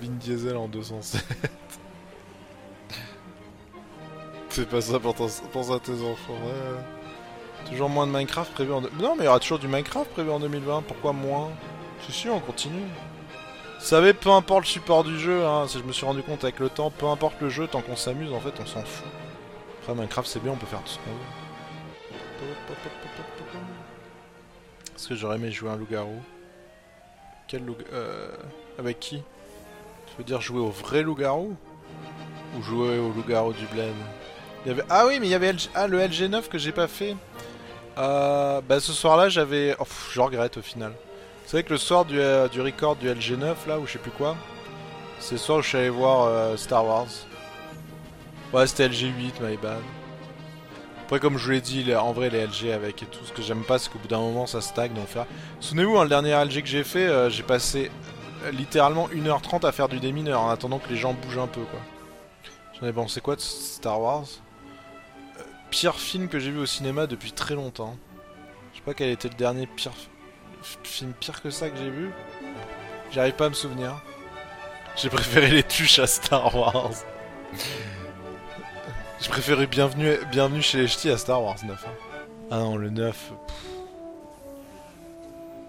Vin 0.00 0.10
Diesel 0.20 0.56
en 0.56 0.68
207. 0.68 1.24
Fais 4.52 4.66
pas 4.66 4.82
ça 4.82 5.00
pour 5.00 5.14
pense 5.14 5.70
à 5.70 5.78
tes 5.78 6.02
enfants. 6.02 6.38
Toujours 7.70 7.88
moins 7.88 8.06
de 8.06 8.12
Minecraft 8.12 8.52
prévu 8.52 8.70
en... 8.70 8.82
Non 8.82 9.16
mais 9.16 9.22
il 9.22 9.24
y 9.24 9.28
aura 9.28 9.40
toujours 9.40 9.58
du 9.58 9.66
Minecraft 9.66 10.10
prévu 10.10 10.30
en 10.30 10.40
2020. 10.40 10.82
Pourquoi 10.82 11.14
moins? 11.14 11.48
Si 12.04 12.12
si, 12.12 12.28
on 12.28 12.38
continue. 12.38 12.84
Vous 13.78 13.86
savez, 13.86 14.12
peu 14.12 14.28
importe 14.28 14.64
le 14.64 14.66
support 14.66 15.04
du 15.04 15.18
jeu, 15.18 15.46
hein, 15.46 15.66
si 15.68 15.78
je 15.78 15.84
me 15.84 15.92
suis 15.92 16.04
rendu 16.04 16.22
compte 16.22 16.44
avec 16.44 16.58
le 16.58 16.68
temps, 16.68 16.90
peu 16.90 17.06
importe 17.06 17.40
le 17.40 17.48
jeu, 17.48 17.66
tant 17.66 17.80
qu'on 17.80 17.96
s'amuse, 17.96 18.30
en 18.30 18.40
fait, 18.40 18.52
on 18.60 18.66
s'en 18.66 18.82
fout. 18.82 19.06
Après, 19.80 19.94
Minecraft, 19.94 20.28
c'est 20.28 20.42
bien, 20.42 20.52
on 20.52 20.56
peut 20.56 20.66
faire 20.66 20.82
tout 20.82 20.92
ce 20.92 20.98
qu'on 20.98 21.10
veut. 21.10 21.16
Est-ce 24.94 25.08
que 25.08 25.14
j'aurais 25.14 25.36
aimé 25.36 25.50
jouer 25.50 25.70
un 25.70 25.76
loup-garou? 25.76 26.20
Quel 27.48 27.64
loup 27.64 27.76
euh... 27.94 28.28
Avec 28.78 29.00
qui? 29.00 29.22
Tu 30.06 30.12
veux 30.18 30.24
dire 30.24 30.42
jouer 30.42 30.60
au 30.60 30.70
vrai 30.70 31.02
loup-garou? 31.02 31.56
Ou 32.54 32.62
jouer 32.62 32.98
au 32.98 33.12
loup-garou 33.12 33.54
du 33.54 33.64
bled? 33.68 33.94
Ah 34.88 35.06
oui, 35.06 35.18
mais 35.20 35.26
il 35.26 35.30
y 35.30 35.34
avait 35.34 35.54
ah, 35.74 35.86
le 35.86 36.00
LG9 36.00 36.48
que 36.48 36.58
j'ai 36.58 36.72
pas 36.72 36.88
fait. 36.88 37.16
Euh, 37.98 38.60
bah 38.66 38.80
ce 38.80 38.92
soir-là, 38.92 39.28
j'avais... 39.28 39.76
Oh, 39.78 39.84
je 40.12 40.20
regrette 40.20 40.56
au 40.56 40.62
final. 40.62 40.92
Vous 40.92 41.50
savez 41.50 41.62
que 41.62 41.72
le 41.72 41.78
soir 41.78 42.04
du, 42.04 42.18
euh, 42.18 42.48
du 42.48 42.60
record 42.60 42.96
du 42.96 43.08
LG9, 43.08 43.54
là, 43.66 43.78
ou 43.78 43.86
je 43.86 43.92
sais 43.92 43.98
plus 43.98 44.12
quoi, 44.12 44.36
c'est 45.18 45.32
le 45.32 45.38
soir 45.38 45.58
où 45.58 45.62
je 45.62 45.68
suis 45.68 45.78
allé 45.78 45.90
voir 45.90 46.26
euh, 46.26 46.56
Star 46.56 46.86
Wars. 46.86 47.08
Ouais, 48.52 48.66
c'était 48.66 48.88
LG8, 48.88 49.42
my 49.42 49.56
bad. 49.56 49.80
Après, 51.04 51.20
comme 51.20 51.36
je 51.36 51.44
vous 51.44 51.50
l'ai 51.50 51.60
dit, 51.60 51.94
en 51.94 52.12
vrai, 52.12 52.30
les 52.30 52.46
LG 52.46 52.70
avec 52.72 53.02
et 53.02 53.06
tout, 53.06 53.24
ce 53.24 53.32
que 53.32 53.42
j'aime 53.42 53.64
pas, 53.64 53.78
c'est 53.78 53.90
qu'au 53.90 53.98
bout 53.98 54.08
d'un 54.08 54.20
moment, 54.20 54.46
ça 54.46 54.60
stagne. 54.60 54.94
Donc, 54.94 55.08
faire... 55.08 55.26
Souvenez-vous, 55.60 55.98
hein, 55.98 56.04
le 56.04 56.08
dernier 56.08 56.32
LG 56.32 56.62
que 56.62 56.68
j'ai 56.68 56.84
fait, 56.84 57.30
j'ai 57.30 57.42
passé 57.42 57.90
littéralement 58.52 59.08
1h30 59.08 59.66
à 59.66 59.72
faire 59.72 59.88
du 59.88 60.00
démineur 60.00 60.40
en 60.40 60.48
attendant 60.48 60.78
que 60.78 60.88
les 60.88 60.96
gens 60.96 61.12
bougent 61.12 61.38
un 61.38 61.46
peu, 61.46 61.60
quoi. 61.62 61.80
J'en 62.80 62.86
ai 62.86 62.92
pensé 62.92 63.20
quoi 63.20 63.36
de 63.36 63.40
Star 63.40 64.00
Wars? 64.00 64.24
Pire 65.72 65.98
film 65.98 66.28
que 66.28 66.38
j'ai 66.38 66.50
vu 66.50 66.58
au 66.58 66.66
cinéma 66.66 67.06
depuis 67.06 67.32
très 67.32 67.54
longtemps. 67.54 67.96
Je 68.72 68.78
sais 68.78 68.84
pas 68.84 68.92
quel 68.92 69.08
était 69.08 69.28
le 69.28 69.34
dernier 69.34 69.66
pire 69.66 69.92
film 70.84 71.14
pire 71.14 71.40
que 71.40 71.48
ça 71.48 71.70
que 71.70 71.78
j'ai 71.78 71.88
vu. 71.88 72.10
J'arrive 73.10 73.34
pas 73.34 73.46
à 73.46 73.48
me 73.48 73.54
souvenir. 73.54 74.00
J'ai 74.96 75.08
préféré 75.08 75.48
les 75.48 75.62
tuches 75.62 75.98
à 75.98 76.06
Star 76.06 76.54
Wars. 76.54 76.92
j'ai 79.18 79.28
préféré 79.30 79.66
Bienvenue, 79.66 80.18
Bienvenue 80.30 80.60
chez 80.60 80.76
les 80.76 80.88
Ch'tis 80.88 81.08
à 81.08 81.16
Star 81.16 81.42
Wars 81.42 81.56
9. 81.64 81.86
Hein. 81.86 81.90
Ah 82.50 82.58
non, 82.58 82.76
le 82.76 82.90
9. 82.90 83.32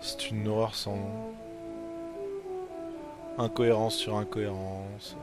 C'est 0.01 0.29
une 0.31 0.45
horreur 0.49 0.75
sans. 0.75 0.99
Incohérence 3.37 3.95
sur 3.95 4.17
incohérence. 4.17 5.15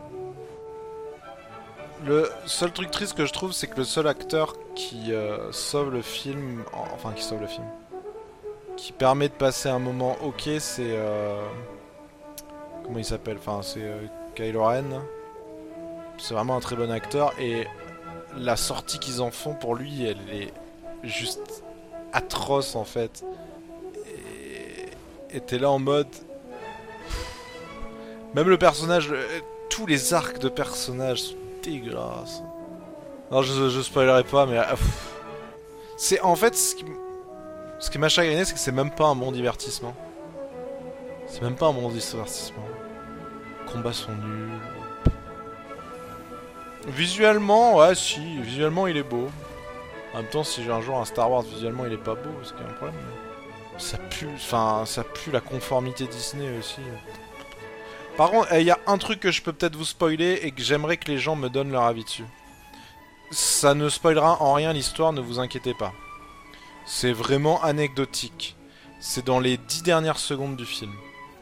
Le 2.05 2.31
seul 2.47 2.73
truc 2.73 2.91
triste 2.91 3.15
que 3.15 3.27
je 3.27 3.33
trouve, 3.33 3.53
c'est 3.53 3.67
que 3.67 3.77
le 3.77 3.85
seul 3.85 4.07
acteur 4.07 4.55
qui 4.75 5.13
euh, 5.13 5.53
sauve 5.53 5.91
le 5.91 6.01
film, 6.01 6.65
enfin 6.73 7.13
qui 7.13 7.23
sauve 7.23 7.43
le 7.43 7.47
film, 7.47 7.67
qui 8.77 8.93
permet 8.93 9.29
de 9.29 9.35
passer 9.35 9.69
un 9.69 9.79
moment 9.79 10.17
ok, 10.23 10.49
c'est 10.59 10.81
euh, 10.81 11.43
comment 12.85 12.99
il 12.99 13.05
s'appelle 13.05 13.37
Enfin, 13.37 13.61
c'est 13.63 13.83
euh, 13.83 14.01
Kylo 14.35 14.65
Ren. 14.65 15.03
C'est 16.17 16.33
vraiment 16.33 16.57
un 16.57 16.61
très 16.61 16.75
bon 16.75 16.91
acteur 16.91 17.35
et 17.39 17.67
la 18.37 18.57
sortie 18.57 18.99
qu'ils 18.99 19.21
en 19.21 19.31
font 19.31 19.55
pour 19.55 19.75
lui, 19.75 20.05
elle 20.05 20.19
est 20.33 20.53
juste 21.03 21.63
atroce 22.13 22.77
en 22.77 22.85
fait. 22.85 23.25
Et 25.33 25.41
t'es 25.41 25.59
là 25.59 25.71
en 25.71 25.79
mode, 25.79 26.09
même 28.35 28.49
le 28.49 28.59
personnage, 28.59 29.15
tous 29.69 29.87
les 29.87 30.13
arcs 30.13 30.39
de 30.41 30.49
personnages 30.49 31.37
dégueulasse. 31.63 32.43
Non, 33.31 33.43
je, 33.43 33.69
je 33.69 33.81
spoilerai 33.81 34.25
pas, 34.25 34.47
mais... 34.47 34.59
Ah, 34.59 34.75
c'est 35.97 36.21
en 36.21 36.37
fait... 36.37 36.55
Ce 36.55 36.75
qui, 36.75 36.85
ce 37.79 37.91
qui 37.91 37.99
m'a 37.99 38.09
chagriné, 38.09 38.45
c'est 38.45 38.55
que 38.55 38.61
c'est 38.61 38.73
même 38.73 38.91
pas 38.91 39.07
un 39.07 39.15
bon 39.15 39.33
divertissement. 39.33 39.95
C'est 41.27 41.43
même 41.43 41.57
pas 41.57 41.67
un 41.67 41.73
bon 41.73 41.89
divertissement. 41.89 42.65
Combats 43.73 43.93
sont 43.93 44.13
nuls. 44.13 44.51
Visuellement, 46.89 47.77
ouais, 47.77 47.95
si. 47.95 48.41
Visuellement, 48.41 48.87
il 48.87 48.97
est 48.97 49.03
beau. 49.03 49.29
En 50.13 50.19
même 50.19 50.27
temps, 50.27 50.43
si 50.43 50.65
j'ai 50.65 50.73
un 50.73 50.81
jour 50.81 50.99
un 50.99 51.05
Star 51.05 51.31
Wars, 51.31 51.43
visuellement, 51.43 51.87
il 51.87 51.93
est 51.93 51.97
pas 51.97 52.15
beau, 52.15 52.31
c'est 52.43 52.53
quand 52.53 52.61
même 52.61 52.71
un 52.71 52.75
problème. 52.75 53.01
Ça 53.79 53.97
pue, 53.97 54.29
enfin, 54.35 54.83
ça 54.85 55.05
pue 55.05 55.31
la 55.31 55.41
conformité 55.41 56.07
Disney 56.07 56.59
aussi. 56.59 56.81
Par 58.21 58.33
contre, 58.33 58.53
il 58.53 58.67
y 58.67 58.71
a 58.71 58.79
un 58.87 58.99
truc 58.99 59.19
que 59.19 59.31
je 59.31 59.41
peux 59.41 59.55
peut-être 59.55 59.77
vous 59.77 59.87
spoiler 59.87 60.41
et 60.43 60.51
que 60.51 60.61
j'aimerais 60.61 60.99
que 60.99 61.11
les 61.11 61.17
gens 61.17 61.37
me 61.37 61.49
donnent 61.49 61.73
leur 61.73 61.85
avis 61.85 62.05
dessus. 62.05 62.27
Ça 63.31 63.73
ne 63.73 63.89
spoilera 63.89 64.43
en 64.43 64.53
rien 64.53 64.75
l'histoire, 64.75 65.15
ne 65.15 65.23
vous 65.23 65.39
inquiétez 65.39 65.73
pas. 65.73 65.95
C'est 66.85 67.13
vraiment 67.13 67.63
anecdotique. 67.63 68.59
C'est 69.01 69.25
dans 69.25 69.41
les 69.41 69.57
dix 69.57 69.83
dernières 69.83 70.19
secondes 70.19 70.55
du 70.57 70.67
film. 70.67 70.93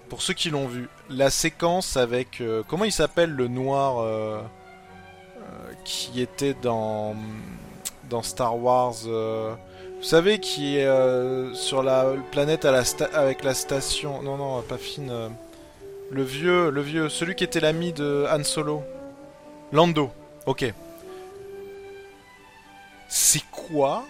Pour 0.08 0.22
ceux 0.22 0.34
qui 0.34 0.50
l'ont 0.50 0.68
vu, 0.68 0.88
la 1.10 1.30
séquence 1.30 1.96
avec... 1.96 2.40
Euh, 2.40 2.62
comment 2.68 2.84
il 2.84 2.92
s'appelle 2.92 3.30
le 3.30 3.48
noir 3.48 3.98
euh, 3.98 4.40
euh, 4.40 5.72
qui 5.84 6.20
était 6.20 6.54
dans, 6.54 7.16
Star 8.22 8.56
Wars 8.56 8.94
Vous 9.02 10.02
savez, 10.04 10.38
qui 10.38 10.76
est 10.76 11.54
sur 11.54 11.82
la 11.82 12.12
planète 12.30 12.64
avec 12.64 13.42
la 13.42 13.54
station... 13.54 14.22
Non, 14.22 14.36
non, 14.36 14.62
pas 14.62 14.78
fine 14.78 15.32
Le 16.10 16.22
vieux, 16.22 16.70
le 16.70 16.80
vieux, 16.80 17.08
celui 17.10 17.34
qui 17.34 17.44
était 17.44 17.60
l'ami 17.60 17.92
de 17.92 18.26
Han 18.30 18.42
Solo. 18.42 18.82
Lando. 19.72 20.10
Ok. 20.46 20.72
C'est 23.08 23.44
quoi 23.50 24.06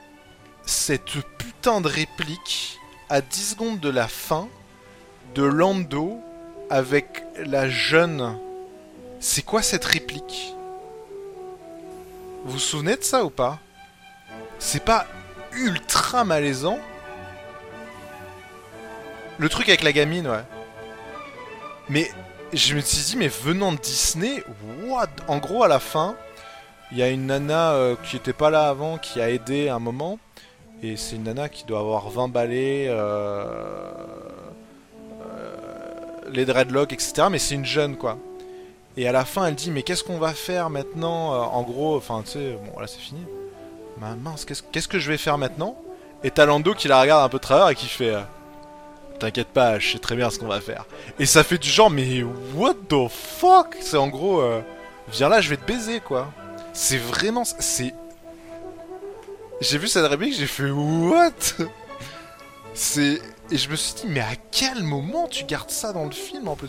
cette 0.64 1.20
putain 1.38 1.80
de 1.80 1.88
réplique 1.88 2.78
à 3.08 3.20
10 3.20 3.50
secondes 3.50 3.80
de 3.80 3.88
la 3.88 4.06
fin 4.06 4.48
de 5.34 5.42
Lando 5.42 6.20
avec 6.70 7.24
la 7.37 7.68
jeune? 7.68 8.38
C'est 9.18 9.42
quoi 9.44 9.62
cette 9.62 9.84
réplique? 9.84 10.54
Vous 12.44 12.52
vous 12.52 12.58
souvenez 12.61 12.96
de 12.96 13.02
ça 13.02 13.24
ou 13.24 13.30
pas? 13.30 13.58
C'est 14.61 14.84
pas 14.84 15.06
ultra 15.52 16.24
malaisant? 16.24 16.78
Le 19.38 19.48
truc 19.48 19.68
avec 19.68 19.82
la 19.82 19.92
gamine, 19.92 20.28
ouais. 20.28 20.44
Mais 21.90 22.11
je 22.53 22.74
me 22.74 22.81
suis 22.81 23.05
dit, 23.05 23.16
mais 23.16 23.29
venant 23.29 23.72
de 23.72 23.79
Disney, 23.79 24.42
what? 24.87 25.09
En 25.27 25.38
gros, 25.38 25.64
à 25.64 25.68
la 25.68 25.79
fin, 25.79 26.16
il 26.92 26.98
y 26.98 27.03
a 27.03 27.09
une 27.09 27.27
nana 27.27 27.72
euh, 27.72 27.96
qui 28.05 28.16
était 28.16 28.33
pas 28.33 28.51
là 28.51 28.68
avant, 28.68 28.98
qui 28.98 29.20
a 29.20 29.31
aidé 29.31 29.68
un 29.68 29.79
moment. 29.79 30.18
Et 30.83 30.96
c'est 30.96 31.16
une 31.16 31.24
nana 31.24 31.48
qui 31.48 31.64
doit 31.64 31.81
avoir 31.81 32.09
20 32.11 32.29
balais, 32.29 32.87
euh, 32.88 33.44
euh, 35.22 35.57
les 36.31 36.44
dreadlocks, 36.44 36.92
etc. 36.92 37.29
Mais 37.31 37.38
c'est 37.38 37.55
une 37.55 37.66
jeune, 37.66 37.96
quoi. 37.96 38.18
Et 38.96 39.09
à 39.09 39.12
la 39.12 39.24
fin, 39.24 39.46
elle 39.46 39.55
dit, 39.55 39.70
mais 39.70 39.83
qu'est-ce 39.83 40.05
qu'on 40.05 40.18
va 40.18 40.35
faire 40.35 40.70
maintenant 40.70 41.33
En 41.33 41.62
gros, 41.62 41.96
enfin, 41.96 42.22
tu 42.24 42.33
sais, 42.33 42.59
bon, 42.72 42.81
là, 42.81 42.87
c'est 42.87 42.98
fini. 42.98 43.20
Ma 44.01 44.14
mince, 44.14 44.44
qu'est-ce 44.44 44.88
que 44.88 44.98
je 44.98 45.11
vais 45.11 45.18
faire 45.18 45.38
maintenant? 45.38 45.77
Et 46.24 46.31
Talando 46.31 46.74
qui 46.74 46.88
la 46.88 47.01
regarde 47.01 47.24
un 47.24 47.29
peu 47.29 47.38
de 47.38 47.42
travers 47.42 47.68
et 47.68 47.74
qui 47.74 47.87
fait... 47.87 48.14
T'inquiète 49.18 49.48
pas, 49.48 49.78
je 49.78 49.92
sais 49.92 49.98
très 49.98 50.14
bien 50.14 50.31
ce 50.31 50.38
qu'on 50.38 50.46
va 50.46 50.61
faire. 50.61 50.85
Et 51.18 51.26
ça 51.26 51.42
fait 51.42 51.59
du 51.59 51.68
genre, 51.68 51.90
mais 51.90 52.22
what 52.54 52.74
the 52.88 53.09
fuck? 53.11 53.76
C'est 53.81 53.96
en 53.96 54.07
gros, 54.09 54.40
euh, 54.40 54.61
viens 55.11 55.28
là, 55.28 55.40
je 55.40 55.50
vais 55.50 55.57
te 55.57 55.66
baiser, 55.66 56.00
quoi. 56.00 56.33
C'est 56.72 56.98
vraiment... 56.98 57.44
C'est... 57.44 57.94
J'ai 59.61 59.78
vu 59.78 59.88
cette 59.88 60.07
réplique, 60.07 60.35
j'ai 60.35 60.46
fait 60.46 60.70
what? 60.70 61.33
C'est... 62.74 63.20
Et 63.50 63.57
je 63.57 63.68
me 63.68 63.74
suis 63.76 63.94
dit, 63.94 64.07
mais 64.07 64.20
à 64.20 64.37
quel 64.52 64.85
moment 64.85 65.26
tu 65.26 65.44
gardes 65.44 65.70
ça 65.70 65.92
dans 65.92 66.04
le 66.04 66.12
film, 66.12 66.46
en 66.46 66.54
plus? 66.54 66.68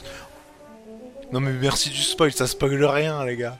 Non 1.31 1.39
mais 1.41 1.51
merci 1.51 1.89
du 1.89 2.01
spoil, 2.01 2.31
ça 2.31 2.47
spoil 2.47 2.83
rien, 2.83 3.23
les 3.25 3.37
gars. 3.37 3.57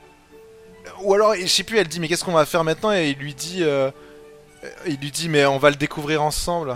Ou 1.04 1.14
alors, 1.14 1.36
je 1.36 1.46
sais 1.46 1.64
plus, 1.64 1.78
elle 1.78 1.88
dit, 1.88 2.00
mais 2.00 2.08
qu'est-ce 2.08 2.24
qu'on 2.24 2.32
va 2.32 2.46
faire 2.48 2.64
maintenant? 2.64 2.92
Et 2.92 3.10
il 3.10 3.18
lui 3.18 3.36
dit... 3.36 3.60
euh, 3.62 3.92
Il 4.88 4.98
lui 4.98 5.12
dit, 5.12 5.30
mais 5.30 5.46
on 5.46 5.60
va 5.60 5.70
le 5.70 5.76
découvrir 5.76 6.24
ensemble. 6.24 6.76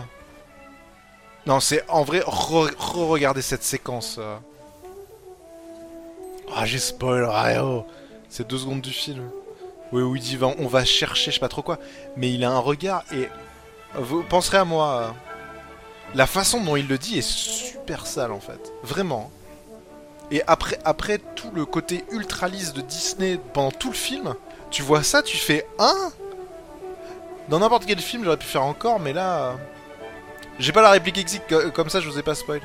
Non, 1.45 1.59
c'est 1.59 1.83
en 1.89 2.03
vrai, 2.03 2.21
re-regardez 2.25 3.41
cette 3.41 3.63
séquence. 3.63 4.15
euh. 4.19 4.37
Ah, 6.55 6.65
j'ai 6.65 6.79
spoil, 6.79 7.27
ah, 7.31 7.63
oh. 7.65 7.85
C'est 8.29 8.47
deux 8.47 8.57
secondes 8.57 8.81
du 8.81 8.91
film. 8.91 9.29
Oui, 9.91 10.01
où 10.01 10.15
il 10.15 10.21
dit 10.21 10.37
on 10.41 10.67
va 10.67 10.85
chercher, 10.85 11.29
je 11.31 11.35
sais 11.35 11.39
pas 11.39 11.49
trop 11.49 11.61
quoi. 11.61 11.77
Mais 12.17 12.31
il 12.33 12.43
a 12.43 12.51
un 12.51 12.59
regard 12.59 13.03
et. 13.13 13.27
Vous 13.95 14.23
penserez 14.23 14.57
à 14.57 14.65
moi. 14.65 15.01
euh, 15.01 15.09
La 16.15 16.25
façon 16.25 16.61
dont 16.61 16.75
il 16.75 16.87
le 16.87 16.97
dit 16.97 17.19
est 17.19 17.27
super 17.27 18.07
sale 18.07 18.31
en 18.31 18.39
fait. 18.39 18.71
Vraiment. 18.83 19.29
Et 20.31 20.41
après, 20.47 20.79
après 20.85 21.19
tout 21.35 21.51
le 21.53 21.65
côté 21.65 22.05
ultraliste 22.11 22.75
de 22.75 22.81
Disney 22.81 23.39
pendant 23.53 23.71
tout 23.71 23.89
le 23.89 23.95
film, 23.95 24.33
tu 24.71 24.81
vois 24.81 25.03
ça, 25.03 25.21
tu 25.21 25.37
fais 25.37 25.67
Hein? 25.77 26.11
Dans 27.49 27.59
n'importe 27.59 27.85
quel 27.85 27.99
film, 27.99 28.23
j'aurais 28.23 28.37
pu 28.37 28.47
faire 28.47 28.63
encore, 28.63 28.99
mais 28.99 29.13
là. 29.13 29.49
euh, 29.51 29.53
j'ai 30.59 30.71
pas 30.71 30.81
la 30.81 30.91
réplique 30.91 31.17
exit, 31.17 31.43
co- 31.47 31.71
comme 31.71 31.89
ça 31.89 31.99
je 31.99 32.09
vous 32.09 32.17
ai 32.19 32.23
pas 32.23 32.35
spoil. 32.35 32.61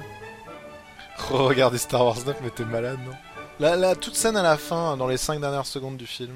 Regardez 1.30 1.78
Star 1.78 2.04
Wars 2.04 2.16
9, 2.24 2.36
mais 2.42 2.50
t'es 2.50 2.64
malade, 2.64 2.98
non? 3.04 3.12
La, 3.60 3.74
la 3.76 3.96
toute 3.96 4.14
scène 4.14 4.36
à 4.36 4.42
la 4.42 4.56
fin, 4.56 4.96
dans 4.96 5.08
les 5.08 5.16
5 5.16 5.40
dernières 5.40 5.66
secondes 5.66 5.96
du 5.96 6.06
film. 6.06 6.32